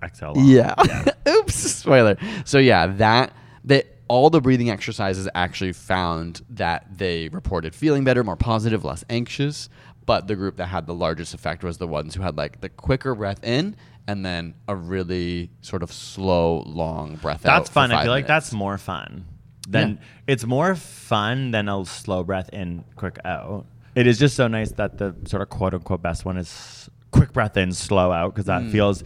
[0.04, 0.46] exhale long.
[0.46, 0.76] Yeah.
[1.28, 1.56] Oops.
[1.56, 2.18] Spoiler.
[2.44, 8.24] So yeah, that that all the breathing exercises actually found that they reported feeling better,
[8.24, 9.70] more positive, less anxious.
[10.06, 12.70] But the group that had the largest effect was the ones who had like the
[12.70, 13.76] quicker breath in
[14.08, 17.58] and then a really sort of slow, long breath out.
[17.58, 17.92] That's fun.
[17.92, 19.26] I feel like that's more fun.
[19.68, 23.66] Than it's more fun than a slow breath in, quick out.
[23.96, 27.34] It is just so nice that the sort of quote unquote best one is quick
[27.34, 28.72] breath in, slow out because that Mm.
[28.72, 29.04] feels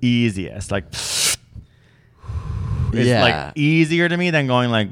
[0.00, 0.72] easiest.
[0.72, 0.92] Like
[2.94, 3.22] it's Yeah.
[3.22, 4.88] like easier to me than going like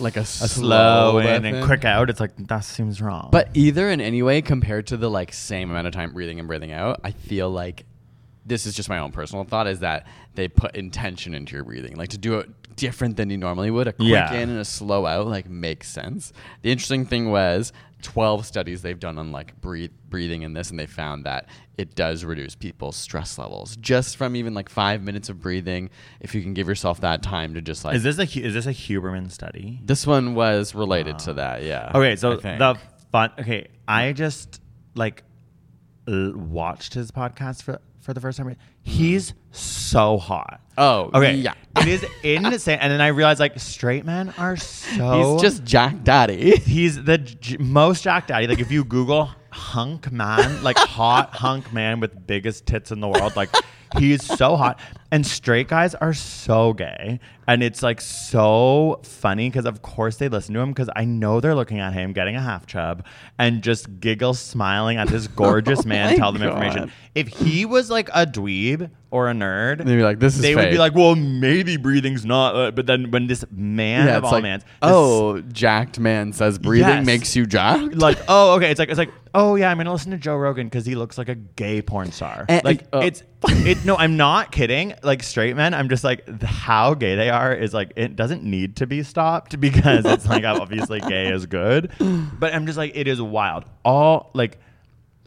[0.00, 1.64] like a, a slow, slow in and in.
[1.64, 2.10] quick out.
[2.10, 3.28] It's like that seems wrong.
[3.30, 6.48] But either in any way, compared to the like same amount of time breathing and
[6.48, 7.84] breathing out, I feel like
[8.46, 11.96] this is just my own personal thought is that they put intention into your breathing.
[11.96, 13.88] Like to do it different than you normally would.
[13.88, 14.32] A quick Yeah.
[14.32, 16.32] in and a slow out like makes sense.
[16.62, 20.78] The interesting thing was 12 studies they've done on like breathe, breathing in this and
[20.78, 25.30] they found that it does reduce people's stress levels just from even like 5 minutes
[25.30, 25.88] of breathing
[26.20, 28.66] if you can give yourself that time to just like is this a is this
[28.66, 29.80] a Huberman study?
[29.82, 31.34] This one was related to ah.
[31.34, 31.92] that, yeah.
[31.94, 32.78] Okay, so the
[33.10, 33.30] fun.
[33.38, 34.60] Okay, I just
[34.94, 35.22] like
[36.06, 38.54] watched his podcast for for the first time.
[38.82, 40.60] He's so hot.
[40.76, 41.34] Oh, Okay.
[41.36, 41.54] yeah.
[41.78, 42.78] It is insane.
[42.80, 46.56] And then I realized like straight men are so He's just Jack Daddy.
[46.64, 48.46] He's the j- most Jack Daddy.
[48.46, 53.08] Like if you Google hunk man, like hot hunk man with biggest tits in the
[53.08, 53.50] world, like
[53.96, 54.80] he's so hot.
[55.10, 60.28] And straight guys are so gay, and it's like so funny because of course they
[60.28, 63.04] listen to him because I know they're looking at him getting a half chub
[63.38, 66.48] and just giggle smiling at this gorgeous man tell them God.
[66.50, 66.92] information.
[67.14, 70.56] If he was like a dweeb or a nerd, They'd be like, "This is they
[70.56, 72.56] would be like, well, maybe breathing's not.
[72.56, 76.58] Uh, but then when this man yeah, of all like, mans, oh, jacked man says
[76.58, 77.06] breathing Yes.
[77.06, 77.94] makes you jacked.
[77.94, 80.66] like oh okay it's like it's like oh yeah i'm gonna listen to joe rogan
[80.68, 84.16] because he looks like a gay porn star And- like uh, it's it no i'm
[84.16, 88.16] not kidding like straight men i'm just like how gay they are is like it
[88.16, 91.90] doesn't need to be stopped because it's like obviously gay is good
[92.38, 94.58] but i'm just like it is wild all like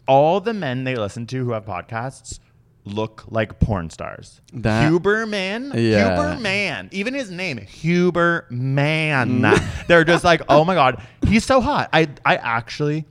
[0.07, 2.39] all the men they listen to who have podcasts
[2.85, 4.39] look like porn stars.
[4.53, 6.15] That- Huberman, Yeah.
[6.17, 9.41] Huberman, even his name, Huberman.
[9.41, 9.87] Mm.
[9.87, 11.89] They're just like, oh my god, he's so hot.
[11.91, 13.05] I I actually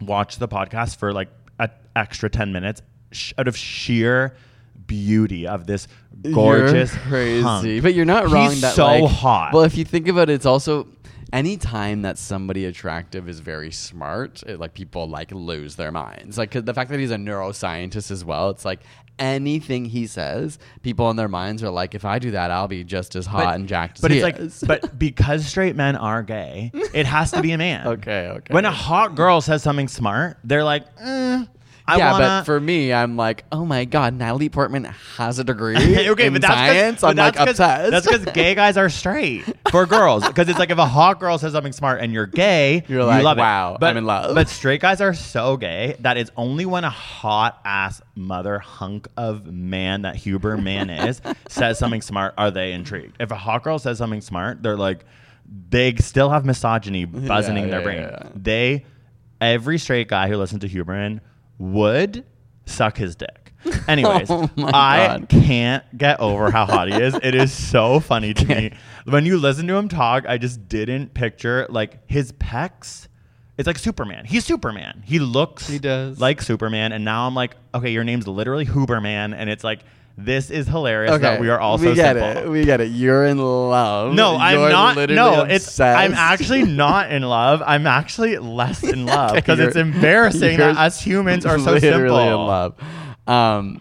[0.00, 1.28] watched the podcast for like
[1.60, 4.34] an extra ten minutes sh- out of sheer
[4.86, 5.88] beauty of this
[6.32, 7.82] gorgeous, You're crazy, hunk.
[7.82, 8.50] but you're not wrong.
[8.50, 9.52] He's that so like- hot.
[9.52, 10.88] Well, if you think about it, it's also
[11.32, 16.38] any time that somebody attractive is very smart, it, like people like lose their minds.
[16.38, 18.80] Like the fact that he's a neuroscientist as well, it's like
[19.18, 22.82] anything he says, people in their minds are like, if I do that, I'll be
[22.84, 24.00] just as hot and jacked.
[24.00, 27.86] But it's like, but because straight men are gay, it has to be a man.
[27.98, 28.54] Okay, okay.
[28.54, 31.48] When a hot girl says something smart, they're like, mm,
[31.88, 32.24] I yeah, wanna.
[32.26, 34.84] but for me, I'm like, oh my god, Natalie Portman
[35.16, 35.76] has a degree
[36.08, 37.02] okay, in but that's science.
[37.02, 37.90] I'm like that's 'cause- obsessed.
[37.90, 40.26] That's because gay guys are straight for girls.
[40.26, 43.06] Because it's like if a hot girl says something smart and you're gay, You're you
[43.06, 43.40] like, love it.
[43.40, 44.34] wow, But, I'm in love.
[44.34, 49.08] But straight guys are so gay that it's only when a hot ass mother hunk
[49.16, 53.16] of man that Huber man is says something smart are they intrigued.
[53.18, 55.04] If a hot girl says something smart, they're like,
[55.70, 58.00] they still have misogyny buzzing Yeah, in their yeah, brain.
[58.02, 58.28] yeah.
[58.36, 58.84] They,
[59.40, 61.20] every straight guy who listens to Huberman
[61.58, 62.24] would
[62.66, 63.52] suck his dick.
[63.88, 67.14] Anyways, Oh I can't get over how hot he is.
[67.22, 68.72] It is so funny to me.
[69.04, 73.08] When you listen to him talk, I just didn't picture like his pecs.
[73.56, 74.24] It's like Superman.
[74.24, 75.02] He's Superman.
[75.04, 76.20] He looks He does.
[76.20, 76.92] like Superman.
[76.92, 79.34] And now I'm like, okay, your name's literally Huberman.
[79.36, 79.80] And it's like,
[80.20, 82.42] this is hilarious that we are also we get simple.
[82.44, 82.50] it.
[82.50, 82.86] We get it.
[82.90, 84.12] You're in love.
[84.14, 84.96] No, I'm not.
[84.96, 85.66] literally No, it's.
[85.66, 85.98] obsessed.
[85.98, 87.62] I'm actually not in love.
[87.64, 92.18] I'm actually less in love Okay, because it's embarrassing that us humans are so literally
[92.18, 92.18] simple.
[92.18, 92.74] in love.
[93.28, 93.80] Um,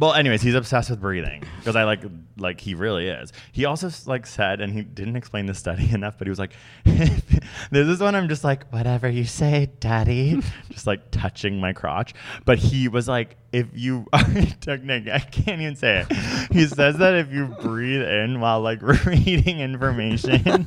[0.00, 2.00] Well, anyways, he's obsessed with breathing because I like
[2.38, 3.34] like he really is.
[3.52, 6.52] He also like said, and he didn't explain the study enough, but he was like,
[6.84, 12.14] "This is when I'm just like, whatever you say, daddy," just like touching my crotch.
[12.46, 16.96] But he was like, "If you are Nick, I can't even say it." He says
[16.96, 20.66] that if you breathe in while like reading information,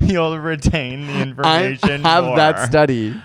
[0.00, 2.04] you'll retain the information.
[2.04, 2.36] I have more.
[2.36, 3.18] that study.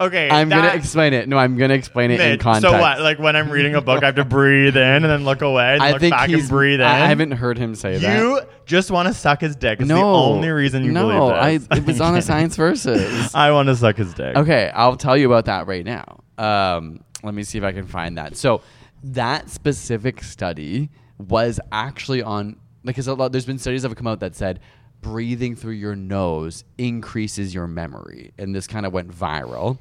[0.00, 1.28] Okay, I'm gonna explain it.
[1.28, 2.72] No, I'm gonna explain it in context.
[2.72, 3.00] So what?
[3.00, 5.74] Like when I'm reading a book, I have to breathe in and then look away
[5.74, 6.40] and I look think back he's.
[6.40, 6.86] and breathe in.
[6.86, 8.18] I haven't heard him say that.
[8.18, 9.80] You just want to suck his dick.
[9.80, 11.68] It's no, the only reason you no, believe this.
[11.70, 13.34] I it was on a science versus.
[13.34, 14.36] I want to suck his dick.
[14.36, 16.20] Okay, I'll tell you about that right now.
[16.38, 18.36] Um, let me see if I can find that.
[18.36, 18.62] So
[19.02, 24.06] that specific study was actually on because a lot, there's been studies that have come
[24.06, 24.60] out that said
[25.04, 29.78] breathing through your nose increases your memory, and this kind of went viral.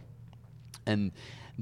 [0.86, 1.12] And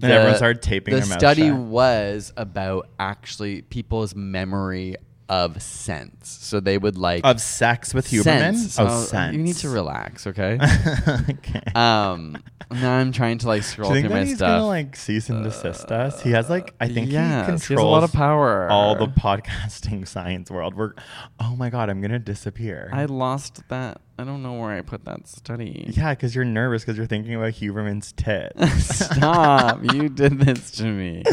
[0.02, 4.96] And everyone started taping the study was about actually people's memory
[5.32, 6.30] of scents.
[6.30, 8.24] So they would like Of sex with Huberman?
[8.54, 8.78] Scents.
[8.78, 9.38] Oh, So scents.
[9.38, 10.60] You need to relax, okay?
[11.30, 11.62] okay.
[11.74, 12.38] Um,
[12.70, 14.48] now I'm trying to like Do scroll you think through that my he's stuff.
[14.60, 16.22] gonna like cease and desist us?
[16.22, 18.70] He has like I think Yes, he he has a lot of power.
[18.70, 20.76] All the podcasting science world.
[20.76, 20.94] We're
[21.40, 22.90] oh my god, I'm gonna disappear.
[22.92, 24.02] I lost that.
[24.20, 25.86] I don't know where I put that study.
[25.96, 28.96] yeah, because you're nervous because you're thinking about Huberman's tits.
[29.06, 29.82] Stop!
[29.94, 31.24] you did this to me.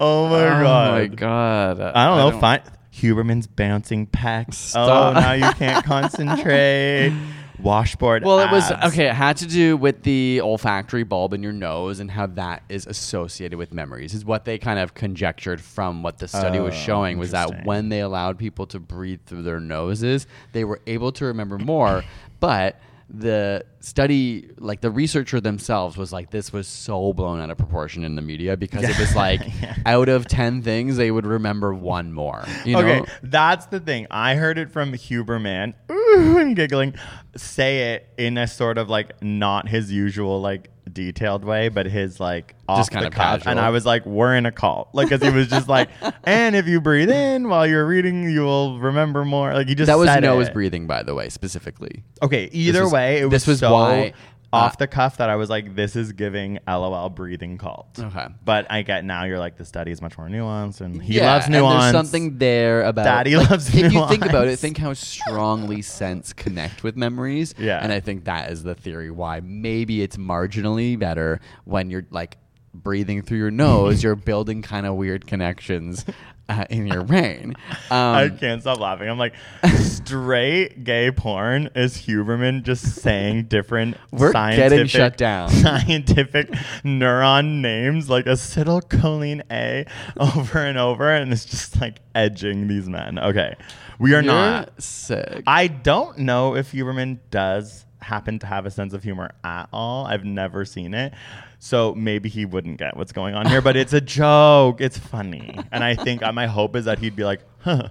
[0.00, 0.92] oh my oh god.
[0.94, 1.80] my god!
[1.80, 2.40] I don't know.
[2.40, 2.62] Fine.
[2.94, 4.74] Huberman's bouncing pecs.
[4.76, 5.16] Oh, Stop.
[5.16, 5.84] Oh, now you can't
[6.38, 7.12] concentrate.
[7.60, 8.24] Washboard.
[8.24, 9.06] Well, it was okay.
[9.06, 12.84] It had to do with the olfactory bulb in your nose and how that is
[12.86, 14.12] associated with memories.
[14.12, 17.64] Is what they kind of conjectured from what the study was Oh, showing was that
[17.64, 22.02] when they allowed people to breathe through their noses, they were able to remember more.
[22.40, 27.58] but the study, like the researcher themselves, was like this was so blown out of
[27.58, 29.42] proportion in the media because it was like
[29.86, 32.44] out of ten things they would remember one more.
[32.64, 33.06] You okay, know?
[33.22, 34.06] that's the thing.
[34.10, 35.74] I heard it from Huberman.
[35.90, 36.94] Ooh, I'm giggling.
[37.36, 42.20] Say it in a sort of like not his usual like detailed way, but his
[42.20, 43.50] like off Just the kind of cuff, casual.
[43.50, 45.90] and I was like, "We're in a cult," like because he was just like,
[46.24, 49.88] "And if you breathe in while you're reading, you will remember more." Like he just
[49.88, 50.54] that was nose it.
[50.54, 52.02] breathing, by the way, specifically.
[52.22, 54.12] Okay, either was- way, it was this was so why,
[54.54, 58.26] off uh, the cuff that I was like, "This is giving LOL breathing cult." Okay.
[58.44, 61.32] but I get now you're like the study is much more nuanced, and he Yeah,
[61.34, 61.84] loves and nuance.
[61.84, 64.60] there's something there about Daddy like, loves If you think about it, nuance.
[64.60, 67.54] think how strongly scents connect with memories.
[67.58, 67.80] Yeah.
[67.82, 72.38] and I think that is the theory why maybe it's marginally better when you're like
[72.74, 74.02] breathing through your nose.
[74.04, 76.04] you're building kind of weird connections
[76.48, 77.54] uh, in your brain.
[77.90, 79.08] I Um, can't stop laughing.
[79.08, 79.34] I'm like,
[79.78, 85.48] straight gay porn is Huberman just saying different We're scientific, getting shut down.
[85.50, 86.50] scientific
[86.84, 89.86] neuron names like acetylcholine A
[90.18, 93.18] over and over, and it's just like edging these men.
[93.18, 93.54] Okay,
[93.98, 94.82] we are you're not.
[94.82, 95.42] sick.
[95.46, 100.06] I don't know if Huberman does happen to have a sense of humor at all.
[100.06, 101.14] I've never seen it.
[101.58, 104.80] So maybe he wouldn't get what's going on here, but it's a joke.
[104.80, 105.58] It's funny.
[105.72, 107.88] And I think uh, my hope is that he'd be like, huh,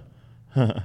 [0.50, 0.80] huh.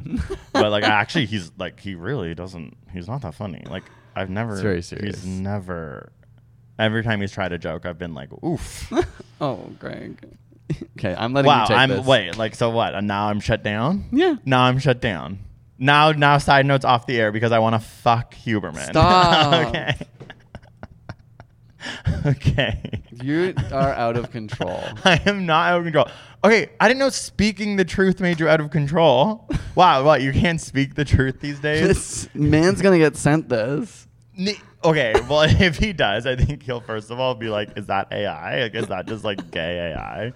[0.51, 3.63] But like actually he's like he really doesn't he's not that funny.
[3.69, 3.83] Like
[4.15, 5.23] I've never It's very serious.
[5.23, 6.11] He's never
[6.79, 8.91] every time he's tried a joke, I've been like, oof.
[9.41, 10.17] oh, Greg.
[10.97, 12.05] okay, I'm letting wow, you take I'm this.
[12.05, 12.95] wait, like so what?
[12.95, 14.05] And now I'm shut down?
[14.11, 14.35] Yeah.
[14.45, 15.39] Now I'm shut down.
[15.79, 18.89] Now now side notes off the air because I want to fuck Huberman.
[18.89, 19.67] Stop.
[19.67, 19.95] okay.
[22.25, 23.01] okay.
[23.23, 24.83] You are out of control.
[25.05, 26.07] I am not out of control.
[26.43, 29.49] Okay, I didn't know speaking the truth made you out of control.
[29.75, 30.21] wow, what?
[30.21, 31.87] You can't speak the truth these days?
[31.87, 34.07] this man's gonna get sent this.
[34.83, 38.07] Okay, well, if he does, I think he'll first of all be like, "Is that
[38.11, 38.63] AI?
[38.63, 40.31] Like, is that just like gay AI?"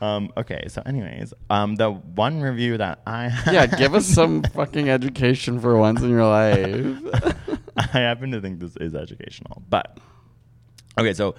[0.00, 4.90] Um, okay, so anyways, um, the one review that I Yeah, give us some fucking
[4.90, 6.98] education for once in your life.
[7.78, 9.98] I happen to think this is educational, but
[10.98, 11.12] okay.
[11.14, 11.34] So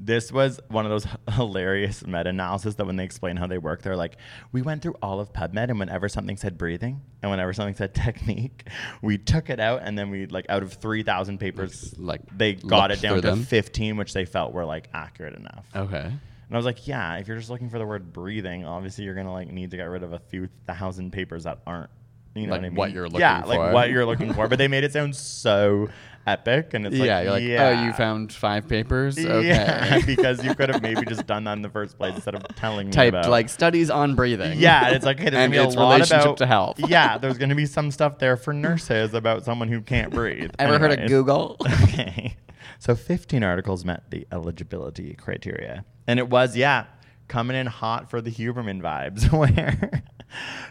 [0.00, 1.06] this was one of those
[1.36, 4.16] hilarious meta-analysis that when they explain how they work, they're like,
[4.50, 7.94] we went through all of PubMed, and whenever something said breathing, and whenever something said
[7.94, 8.68] technique,
[9.00, 12.54] we took it out, and then we like out of three thousand papers, Like, they
[12.54, 13.44] got it down to them?
[13.44, 15.66] fifteen, which they felt were like accurate enough.
[15.74, 16.12] okay.
[16.52, 19.14] And I was like, yeah, if you're just looking for the word breathing, obviously you're
[19.14, 21.88] gonna like need to get rid of a few thousand papers that aren't,
[22.34, 22.76] you know Like what I mean?
[22.76, 23.20] what you're looking for.
[23.20, 23.48] yeah, for.
[23.48, 24.48] like what you're looking for.
[24.48, 25.88] But they made it sound so
[26.26, 27.80] epic, and it's yeah, like, you're like, yeah.
[27.80, 29.18] oh, you found five papers.
[29.18, 29.48] Okay.
[29.48, 32.42] Yeah, because you could have maybe just done that in the first place instead of
[32.54, 34.58] telling me Typed about like studies on breathing.
[34.60, 36.78] yeah, and it's like, hey, there's and gonna be a lot about to health.
[36.86, 40.50] yeah, there's gonna be some stuff there for nurses about someone who can't breathe.
[40.58, 41.56] Ever heard of Google?
[41.84, 42.36] Okay.
[42.78, 45.84] So 15 articles met the eligibility criteria.
[46.06, 46.86] And it was, yeah,
[47.28, 50.02] coming in hot for the Huberman vibes, where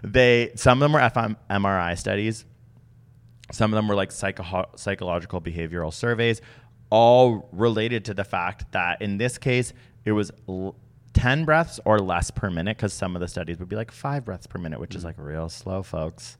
[0.04, 2.46] they, some of them were fMRI studies,
[3.52, 6.42] some of them were like psycho- psychological behavioral surveys,
[6.90, 9.74] all related to the fact that in this case,
[10.06, 10.76] it was l-
[11.14, 14.24] 10 breaths or less per minute, because some of the studies would be like five
[14.24, 15.06] breaths per minute, which is mm.
[15.06, 16.38] like real slow, folks.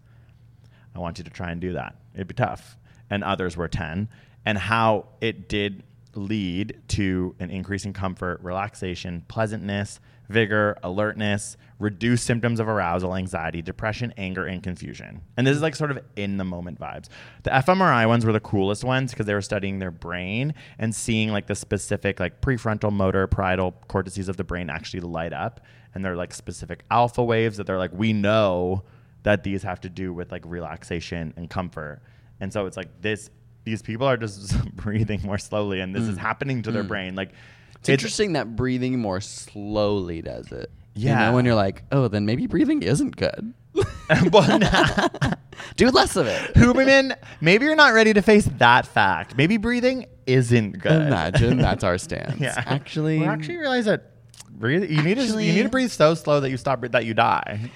[0.96, 1.96] I want you to try and do that.
[2.14, 2.78] It'd be tough.
[3.10, 4.10] And others were 10.
[4.46, 5.84] And how it did
[6.16, 10.00] lead to an increase in comfort, relaxation, pleasantness,
[10.30, 15.22] vigor, alertness, reduced symptoms of arousal, anxiety, depression, anger, and confusion.
[15.38, 17.08] And this is like sort of in the moment vibes.
[17.44, 21.32] The fMRI ones were the coolest ones because they were studying their brain and seeing
[21.32, 25.62] like the specific like prefrontal motor parietal cortices of the brain actually light up.
[25.94, 28.84] And they're like specific alpha waves that they're like, we know
[29.24, 32.02] that these have to do with like relaxation and comfort.
[32.40, 33.30] And so it's like this
[33.64, 36.20] these people are just breathing more slowly and this is mm.
[36.20, 36.90] happening to their mm.
[36.90, 37.16] brain.
[37.16, 37.32] Like
[37.80, 40.72] It's interesting that breathing more slowly does it.
[40.96, 41.28] You Yeah.
[41.30, 43.54] know, when you're like, oh, then maybe breathing isn't good.
[44.32, 45.08] well, nah.
[45.78, 46.54] Do less of it.
[46.56, 49.38] Huberman, maybe you're not ready to face that fact.
[49.38, 51.04] Maybe breathing isn't good.
[51.04, 52.40] Imagine that's our stance.
[52.40, 52.62] yeah.
[52.66, 54.12] Actually, well, actually realize that
[54.50, 57.14] breathe you need to you need to breathe so slow that you stop that you
[57.14, 57.72] die.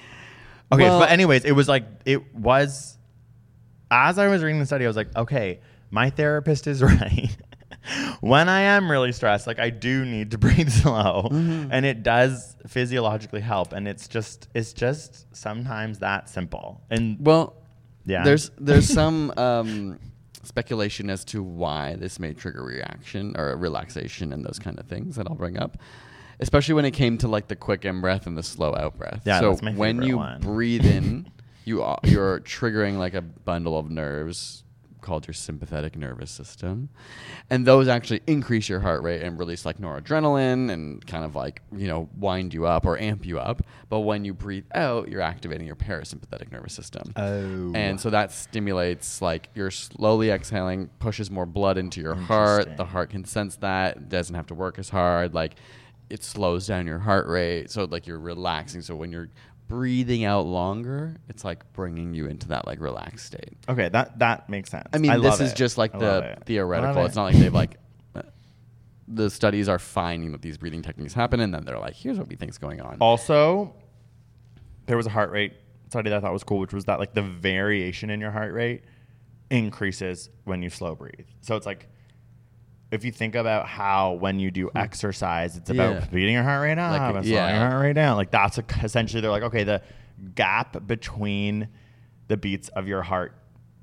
[0.72, 2.96] Okay, Well- but anyways, it was like it was
[3.90, 5.60] as I was reading the study, I was like, okay,
[5.96, 7.34] my therapist is right.
[8.20, 11.68] when I am really stressed, like I do need to breathe slow, Mm-hmm.
[11.72, 13.72] and it does physiologically help.
[13.72, 16.80] And it's just it's just sometimes that simple.
[16.90, 17.54] And well,
[18.04, 19.98] yeah, there's there's some um,
[20.42, 25.16] speculation as to why this may trigger reaction or relaxation and those kind of things
[25.16, 25.78] that I'll bring up.
[26.38, 29.22] Especially when it came to like the quick in breath and the slow out breath.
[29.24, 30.40] Yeah, so that's my when you one.
[30.42, 31.30] breathe in,
[31.64, 34.62] you are, you're triggering like a bundle of nerves
[35.06, 36.88] called your sympathetic nervous system.
[37.48, 41.62] And those actually increase your heart rate and release like noradrenaline and kind of like,
[41.74, 43.62] you know, wind you up or amp you up.
[43.88, 47.12] But when you breathe out, you're activating your parasympathetic nervous system.
[47.14, 47.72] Oh.
[47.74, 52.76] And so that stimulates like you're slowly exhaling, pushes more blood into your heart.
[52.76, 55.32] The heart can sense that, it doesn't have to work as hard.
[55.32, 55.54] Like
[56.10, 57.70] it slows down your heart rate.
[57.70, 58.82] So like you're relaxing.
[58.82, 59.28] So when you're
[59.68, 63.56] breathing out longer, it's like bringing you into that like relaxed state.
[63.68, 64.88] Okay, that that makes sense.
[64.92, 65.56] I mean, love this is it.
[65.56, 67.04] just like I the theoretical.
[67.04, 67.76] It's not like they've like
[68.14, 68.22] uh,
[69.08, 72.28] the studies are finding that these breathing techniques happen, and then they're like, here's what
[72.28, 72.98] we think's going on.
[73.00, 73.74] Also,
[74.86, 75.54] there was a heart rate
[75.88, 78.52] study that I thought was cool, which was that like the variation in your heart
[78.52, 78.82] rate
[79.50, 81.26] increases when you slow breathe.
[81.40, 81.88] So it's like
[82.90, 85.98] if you think about how when you do exercise, it's about Hmm.
[85.98, 86.04] Yeah.
[86.06, 87.58] speeding your heart rate up Like, slowing yeah.
[87.60, 88.16] your heart rate down.
[88.16, 89.82] Like that's a, essentially they're like, okay, the
[90.34, 91.68] gap between
[92.28, 93.34] the beats of your heart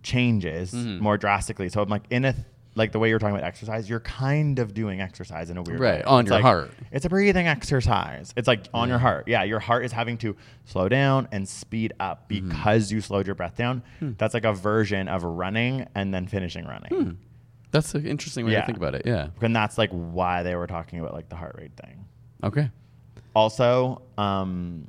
[0.04, 1.04] changes Mm-hmm.
[1.04, 1.70] more drastically.
[1.70, 2.36] So I'm like in a
[2.76, 5.80] like the way you're talking about exercise, you're kind of doing exercise in a weird
[5.80, 6.04] Right, way.
[6.06, 6.72] on It's your like- heart.
[6.91, 8.34] It's a breathing exercise.
[8.36, 9.28] It's like on your heart.
[9.28, 10.36] Yeah, your heart is having to
[10.66, 12.49] slow down and speed up Mm-hmm.
[12.49, 13.84] because you slowed your breath down.
[13.99, 14.14] Hmm.
[14.18, 17.20] That's like a version of running and then finishing running.
[17.74, 18.61] That's an interesting way Yeah.
[18.61, 19.01] to think about it.
[19.05, 19.28] Yeah.
[19.41, 22.05] And that's like why they were talking about like the heart rate thing.
[22.43, 22.69] Okay.
[23.36, 24.88] Also, um,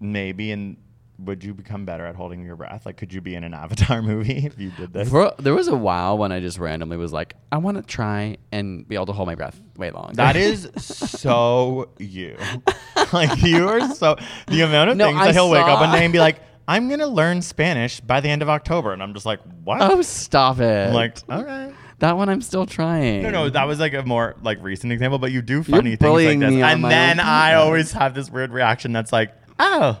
[0.00, 0.76] maybe in
[1.20, 2.84] would you become better at holding your breath?
[2.86, 5.08] Like, could you be in an Avatar movie if you did this?
[5.08, 8.36] For, there was a while when I just randomly was like, I want to try
[8.50, 10.14] and be able to hold my breath way longer.
[10.14, 12.36] That is so you.
[13.12, 14.16] like you are so
[14.48, 16.18] the amount of No, things I that he'll wake up saw- one day and be
[16.18, 19.82] like, I'm gonna learn Spanish by the end of October, and I'm just like, what?
[19.82, 20.88] oh, stop it.
[20.88, 21.72] I'm like, all right.
[22.00, 23.22] That one I'm still trying.
[23.22, 26.00] No, no, that was like a more like recent example, but you do funny things
[26.02, 29.98] like this, and then I always have this weird reaction that's like, oh.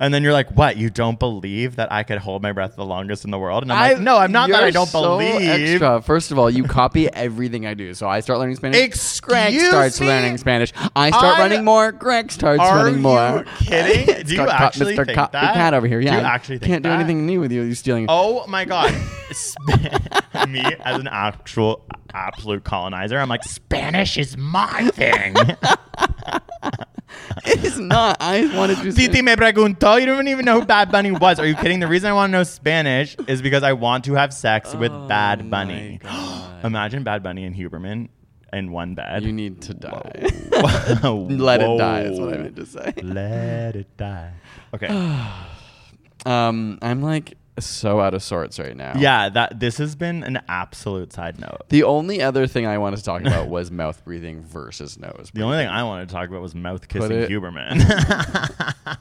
[0.00, 0.78] And then you're like, "What?
[0.78, 3.72] You don't believe that I could hold my breath the longest in the world?" And
[3.72, 6.00] I'm like, "No, I'm not that I don't so believe." Extra.
[6.00, 7.92] First of all, you copy everything I do.
[7.92, 9.20] So I start learning Spanish.
[9.20, 10.06] Greg starts me?
[10.06, 10.72] learning Spanish.
[10.96, 11.92] I start I- running more.
[11.92, 13.18] Greg starts running more.
[13.20, 14.06] Are you kidding?
[14.26, 15.04] Do you Scott- actually Mr.
[15.06, 15.54] think Copy that?
[15.54, 16.00] Cat over here?
[16.00, 16.98] Do you actually think can't do that?
[16.98, 17.62] anything new with you.
[17.62, 18.06] You're stealing.
[18.08, 18.92] Oh my god,
[20.48, 21.84] me as an actual
[22.14, 25.36] absolute colonizer, I'm like, Spanish is my thing.
[27.44, 28.16] it's not.
[28.20, 28.92] I wanted to.
[28.96, 30.00] Titi me preguntó.
[30.00, 31.38] You don't even know who Bad Bunny was.
[31.38, 31.80] Are you kidding?
[31.80, 34.92] The reason I want to know Spanish is because I want to have sex with
[35.08, 36.00] Bad Bunny.
[36.64, 38.08] Imagine Bad Bunny and Huberman
[38.52, 39.22] in one bed.
[39.22, 40.28] You need to die.
[40.52, 41.26] Whoa.
[41.30, 42.02] Let it die.
[42.02, 42.92] Is what I meant to say.
[43.02, 44.32] Let it die.
[44.74, 44.88] Okay.
[46.26, 48.92] Um, I'm like so out of sorts right now.
[48.98, 51.68] yeah, that this has been an absolute side note.
[51.68, 55.30] The only other thing I wanted to talk about was mouth breathing versus nose.
[55.32, 57.80] The only thing I wanted to talk about was mouth kissing it- Huberman.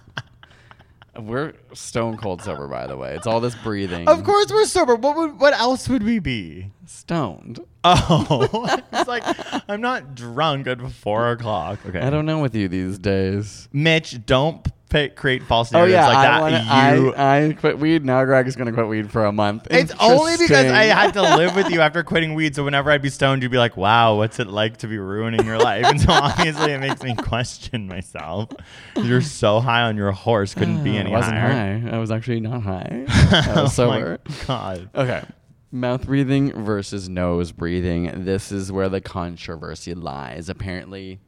[1.20, 3.14] We're stone cold sober, by the way.
[3.16, 4.08] It's all this breathing.
[4.08, 4.96] of course we're sober.
[4.96, 6.72] What would, what else would we be?
[6.86, 7.60] stoned.
[7.84, 9.24] Oh, it's like
[9.70, 11.80] I'm not drunk at four o'clock.
[11.86, 13.68] Okay, I don't know with you these days.
[13.74, 16.42] Mitch, don't pa- create false Oh narratives yeah, like I, that.
[16.42, 18.04] wanna, you, I I quit weed.
[18.06, 19.68] Now Greg is gonna quit weed for a month.
[19.72, 22.56] it's only because I had to live with you after quitting weed.
[22.56, 25.46] So whenever I'd be stoned, you'd be like, "Wow, what's it like to be ruining
[25.46, 28.50] your life?" And so obviously, it makes me question myself.
[28.96, 31.80] You're so high on your horse, couldn't be uh, any I wasn't higher.
[31.80, 31.96] high.
[31.96, 33.06] I was actually not high.
[33.08, 34.20] I was Oh sober.
[34.48, 34.90] God.
[34.96, 35.24] Okay.
[35.72, 38.26] Mouth breathing versus nose breathing.
[38.26, 40.50] This is where the controversy lies.
[40.50, 41.20] Apparently,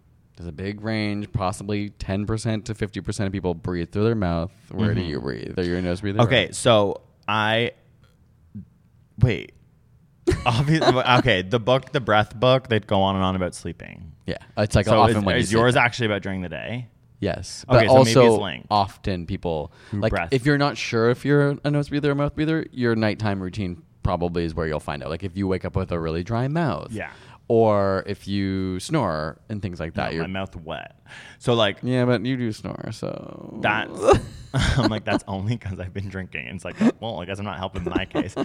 [0.42, 4.52] there's a big range, possibly 10% to 50% of people breathe through their mouth.
[4.72, 5.58] Where do you breathe?
[5.58, 6.20] Are you a nose breather?
[6.20, 6.28] Mm-hmm.
[6.28, 7.74] Okay, so I
[9.20, 9.54] wait.
[10.46, 10.88] Obviously,
[11.20, 11.44] okay.
[11.44, 14.14] The book, the breath book, they'd go on and on about sleeping.
[14.26, 14.38] Yeah.
[14.58, 16.88] It's like So often is, when you is yours actually about during the day?
[17.20, 17.64] Yes.
[17.70, 18.68] Okay, but so maybe also it's linked.
[18.72, 20.30] often people like breath.
[20.32, 23.84] if you're not sure if you're a nose breather or mouth breather, your nighttime routine
[24.02, 25.10] probably is where you'll find out.
[25.10, 26.92] Like if you wake up with a really dry mouth.
[26.92, 27.12] Yeah.
[27.52, 30.14] Or if you snore and things like that.
[30.14, 30.96] No, my mouth wet.
[31.38, 33.92] So like Yeah, but you do snore, so that's
[34.78, 36.48] I'm like that's only because I've been drinking.
[36.48, 38.36] And it's like, well, I guess I'm not helping my case.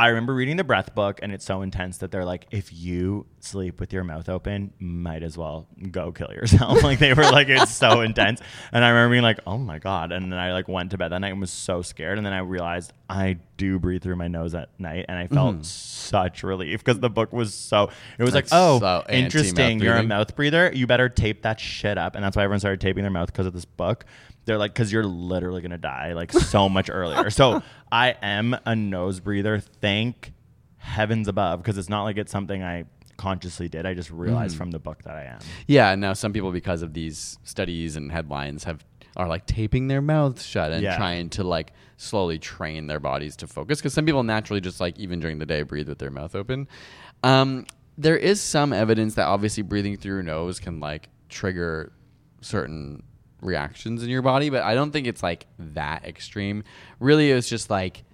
[0.00, 3.26] I remember reading the breath book, and it's so intense that they're like, if you
[3.40, 6.82] sleep with your mouth open, might as well go kill yourself.
[6.82, 8.40] like they were like, it's so intense.
[8.72, 10.10] And I remember being like, oh my god.
[10.10, 12.16] And then I like went to bed that night and was so scared.
[12.16, 15.56] And then I realized I do breathe through my nose at night, and I felt
[15.56, 15.64] mm.
[15.66, 17.90] such relief because the book was so.
[18.16, 19.80] It was That's like, oh, so interesting.
[19.80, 20.72] You're a mouth breather.
[20.72, 22.14] You better tape that shit up.
[22.14, 24.06] And that's why everyone started taping their mouth because of this book.
[24.46, 27.30] They're like, because you're literally gonna die like so much earlier.
[27.30, 27.62] So
[27.92, 29.60] I am a nose breather.
[29.60, 30.32] Thank
[30.78, 32.84] heavens above, because it's not like it's something I
[33.18, 33.84] consciously did.
[33.84, 35.40] I just realized from the book that I am.
[35.66, 38.84] Yeah, now some people because of these studies and headlines have
[39.16, 40.96] are like taping their mouths shut and Yeah.
[40.96, 44.98] trying to like slowly train their bodies to focus because some people naturally just like
[44.98, 46.66] even during the day breathe with their mouth open.
[47.22, 47.66] Um,
[47.98, 51.92] there is some evidence that obviously breathing through your nose can like trigger
[52.40, 53.02] certain
[53.40, 56.64] reactions in your body, but I don't think it's like that extreme.
[56.98, 58.04] Really, it's just like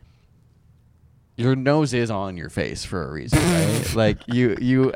[1.37, 3.93] your nose is on your face for a reason, right?
[3.95, 4.93] like you you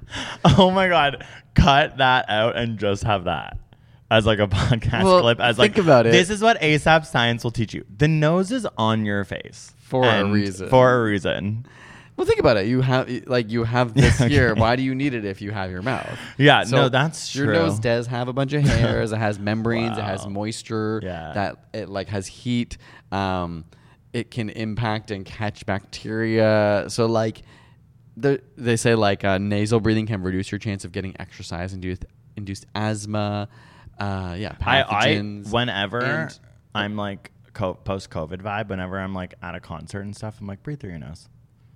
[0.44, 3.58] Oh my god, cut that out and just have that
[4.10, 5.40] as like a podcast Well, clip.
[5.40, 6.12] As think like, about it.
[6.12, 7.84] This is what ASAP science will teach you.
[7.96, 10.68] The nose is on your face For a reason.
[10.68, 11.66] For a reason.
[12.16, 12.66] Well, think about it.
[12.66, 14.32] You have like you have this Okay.
[14.32, 14.54] here.
[14.54, 16.18] Why do you need it if you have your mouth?
[16.38, 17.54] Yeah, no, that's Your true.
[17.54, 19.12] nose does have a bunch of hairs.
[19.12, 19.98] it has membranes.
[19.98, 21.00] It has moisture.
[21.02, 21.32] Yeah.
[21.34, 22.78] That it like has heat.
[23.10, 23.64] Um,
[24.12, 26.84] it can impact and catch bacteria.
[26.88, 27.42] So like,
[28.16, 32.04] the, they say like uh, nasal breathing can reduce your chance of getting exercise induced
[32.36, 33.48] induced asthma.
[33.98, 35.18] Uh, yeah, I, I
[35.50, 36.38] whenever and-
[36.76, 40.46] I'm like co- post COVID vibe, whenever I'm like at a concert and stuff, I'm
[40.46, 41.28] like breathe through your nose.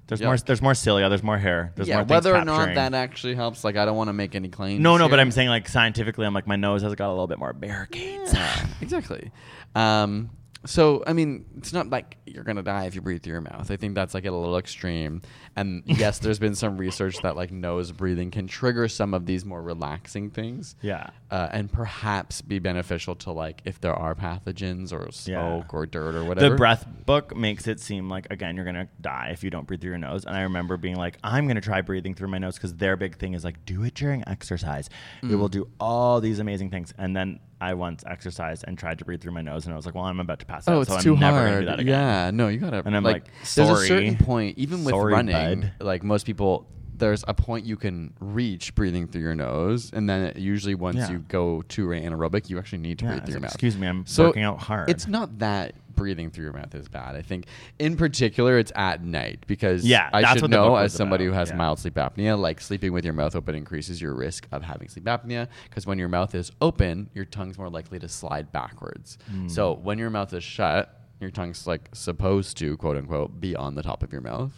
[0.09, 0.27] There's Yeah.
[0.29, 0.37] more.
[0.39, 1.09] There's more cilia.
[1.09, 1.73] There's more hair.
[1.77, 2.75] There's yeah, more whether or not capturing.
[2.77, 4.81] that actually helps, like I don't want to make any claims.
[4.81, 5.21] No, no, but.
[5.21, 8.33] I'm saying like scientifically, I'm like my nose has got a little bit more barricades.
[8.33, 9.31] Yeah, exactly.
[9.75, 10.31] Um,
[10.69, 13.71] so I mean, it's not like you're gonna die if you breathe through your mouth.
[13.71, 15.23] I think that's like a little extreme.
[15.57, 19.47] And yes, there's been some research that like nose breathing can trigger some of these
[19.47, 20.77] more relaxing things.
[20.83, 21.09] Yeah.
[21.31, 25.79] Uh, and perhaps be beneficial to like if there are pathogens or smoke Yeah.
[25.79, 26.51] or dirt or whatever.
[26.51, 29.81] The breath book makes it seem like again you're gonna die if you don't breathe
[29.81, 30.27] through your nose.
[30.27, 33.17] And I remember being like, I'm gonna try breathing through my nose because their big
[33.17, 34.91] thing is like do it during exercise.
[35.23, 35.39] It Mm.
[35.39, 36.93] will do all these amazing things.
[36.99, 39.85] And then I once exercised and tried to breathe through my nose, and I was
[39.85, 41.61] like, well, I'm about to pass Oh, it's so too I'm hard.
[41.61, 41.87] do that again.
[42.01, 42.83] Yeah, no, you gotta.
[42.85, 45.73] And I'm like, there's a certain point, even with Sorry, running, bud.
[45.81, 50.33] like most people, there's a point you can reach breathing through your nose, and then
[50.37, 51.11] usually once Yeah.
[51.13, 53.51] you go to anaerobic, you actually need to Yeah, breathe through your mouth.
[53.53, 56.89] "Excuse me, I'm So working out hard." It's not that breathing through your mouth is
[56.89, 57.17] bad.
[57.17, 57.47] I think,
[57.79, 61.51] in particular, it's at night because Yeah, I should know as somebody about, who has
[61.51, 61.57] yeah.
[61.57, 65.05] mild sleep apnea, like sleeping with your mouth open increases your risk of having sleep
[65.07, 69.19] apnea because when your mouth is open, your tongue's more likely to slide backwards.
[69.31, 69.49] Hmm.
[69.49, 73.75] So when your mouth is shut, your tongue's like supposed to quote unquote be on
[73.75, 74.53] the top of your mouth.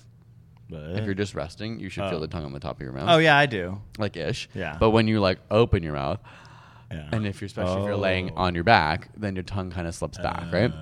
[0.72, 2.20] If you're just resting, you should feel Oh.
[2.20, 3.09] the tongue on the top of your mouth.
[3.09, 3.80] Oh yeah, I do.
[3.99, 4.49] like ish.
[4.55, 4.76] Yeah.
[4.78, 6.20] But when you like open your mouth,
[6.93, 7.09] Yeah.
[7.12, 8.36] and if you're especially if you're laying Oh.
[8.36, 8.41] Uh.
[8.43, 10.72] on your back, then your tongue kind of slips back, right?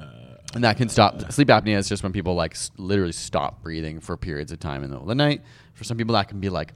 [0.54, 4.00] And that can stop sleep apnea is just when people like s- literally stop breathing
[4.00, 5.42] for periods of time in the middle of the night.
[5.74, 6.72] For some people, that can be like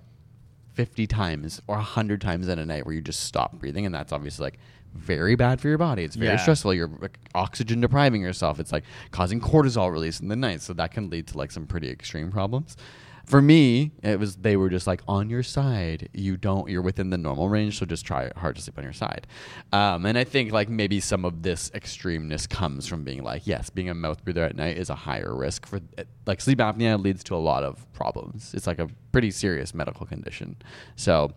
[0.74, 3.86] 50 times or 100 times in a night where you just stop breathing.
[3.86, 4.58] And that's obviously like
[4.94, 6.04] very bad for your body.
[6.04, 6.36] It's very Yeah.
[6.36, 6.74] stressful.
[6.74, 8.60] You're like, oxygen depriving yourself.
[8.60, 10.60] It's like causing cortisol release in the night.
[10.60, 12.76] So that can lead to like some pretty extreme problems.
[13.24, 16.08] For me, it was they were just like on your side.
[16.12, 16.68] You don't.
[16.68, 19.26] You're within the normal range, so just try hard to sleep on your side.
[19.72, 23.70] Um, and I think like maybe some of this extremeness comes from being like, yes,
[23.70, 25.80] being a mouth breather at night is a higher risk for
[26.26, 28.54] like sleep apnea leads to a lot of problems.
[28.54, 30.56] It's like a pretty serious medical condition.
[30.96, 31.32] So,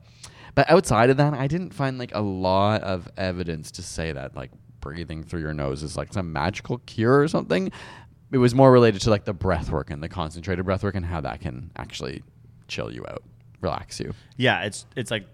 [0.55, 4.35] but outside of that, I didn't find like a lot of evidence to say that
[4.35, 4.51] like
[4.85, 7.71] breathing through your nose is like some magical cure or something.
[8.31, 11.05] It was more related to like the breath work and the concentrated breath work and
[11.05, 12.23] how that can actually
[12.67, 13.23] chill you out,
[13.61, 14.13] relax you.
[14.37, 15.27] Yeah, it's it's like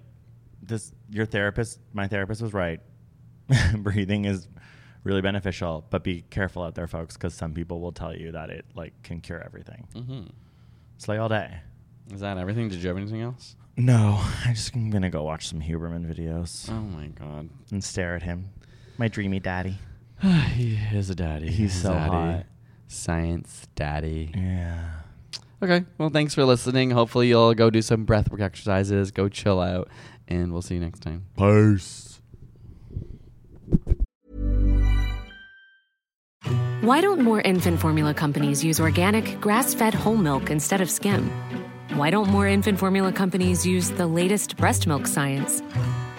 [0.61, 0.91] this.
[1.09, 2.79] Your therapist, my therapist, was right.
[3.75, 4.47] Breathing is
[5.03, 8.49] really beneficial, but be careful out there, folks, because some people will tell you that
[8.49, 9.87] it like can cure everything.
[9.95, 10.23] Mm-hmm.
[10.95, 11.59] It's like all day.
[12.13, 12.69] Is that everything?
[12.69, 13.55] Did you have anything else?
[13.77, 17.49] No, I just am gonna go watch some Huberman videos Oh my god.
[17.71, 18.49] and stare at him,
[18.97, 19.77] my dreamy daddy.
[20.53, 21.49] he is a daddy.
[21.49, 22.09] He's so daddy.
[22.11, 22.45] hot.
[22.91, 24.33] Science daddy.
[24.35, 25.01] Yeah.
[25.63, 25.85] Okay.
[25.97, 26.91] Well, thanks for listening.
[26.91, 29.87] Hopefully, you'll go do some breathwork exercises, go chill out,
[30.27, 31.23] and we'll see you next time.
[31.37, 32.19] Peace.
[36.81, 41.31] Why don't more infant formula companies use organic, grass fed whole milk instead of skim?
[41.93, 45.61] Why don't more infant formula companies use the latest breast milk science?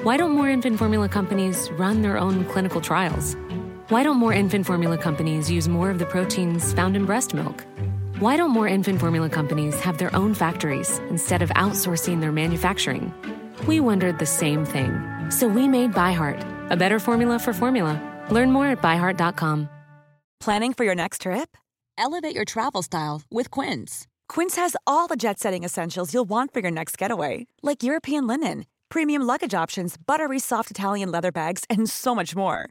[0.04, 3.36] Why don't more infant formula companies run their own clinical trials?
[3.92, 7.66] Why don't more infant formula companies use more of the proteins found in breast milk?
[8.20, 13.12] Why don't more infant formula companies have their own factories instead of outsourcing their manufacturing?
[13.66, 14.98] We wondered the same thing.
[15.30, 18.00] So we made ByHeart, a better formula for formula.
[18.30, 19.68] Learn more at byheart.com.
[20.40, 21.54] Planning for your next trip?
[21.98, 24.06] Elevate your travel style with Quince.
[24.26, 28.26] Quince has all the jet setting essentials you'll want for your next getaway, like European
[28.26, 32.70] linen, premium luggage options, buttery soft Italian leather bags, and so much more.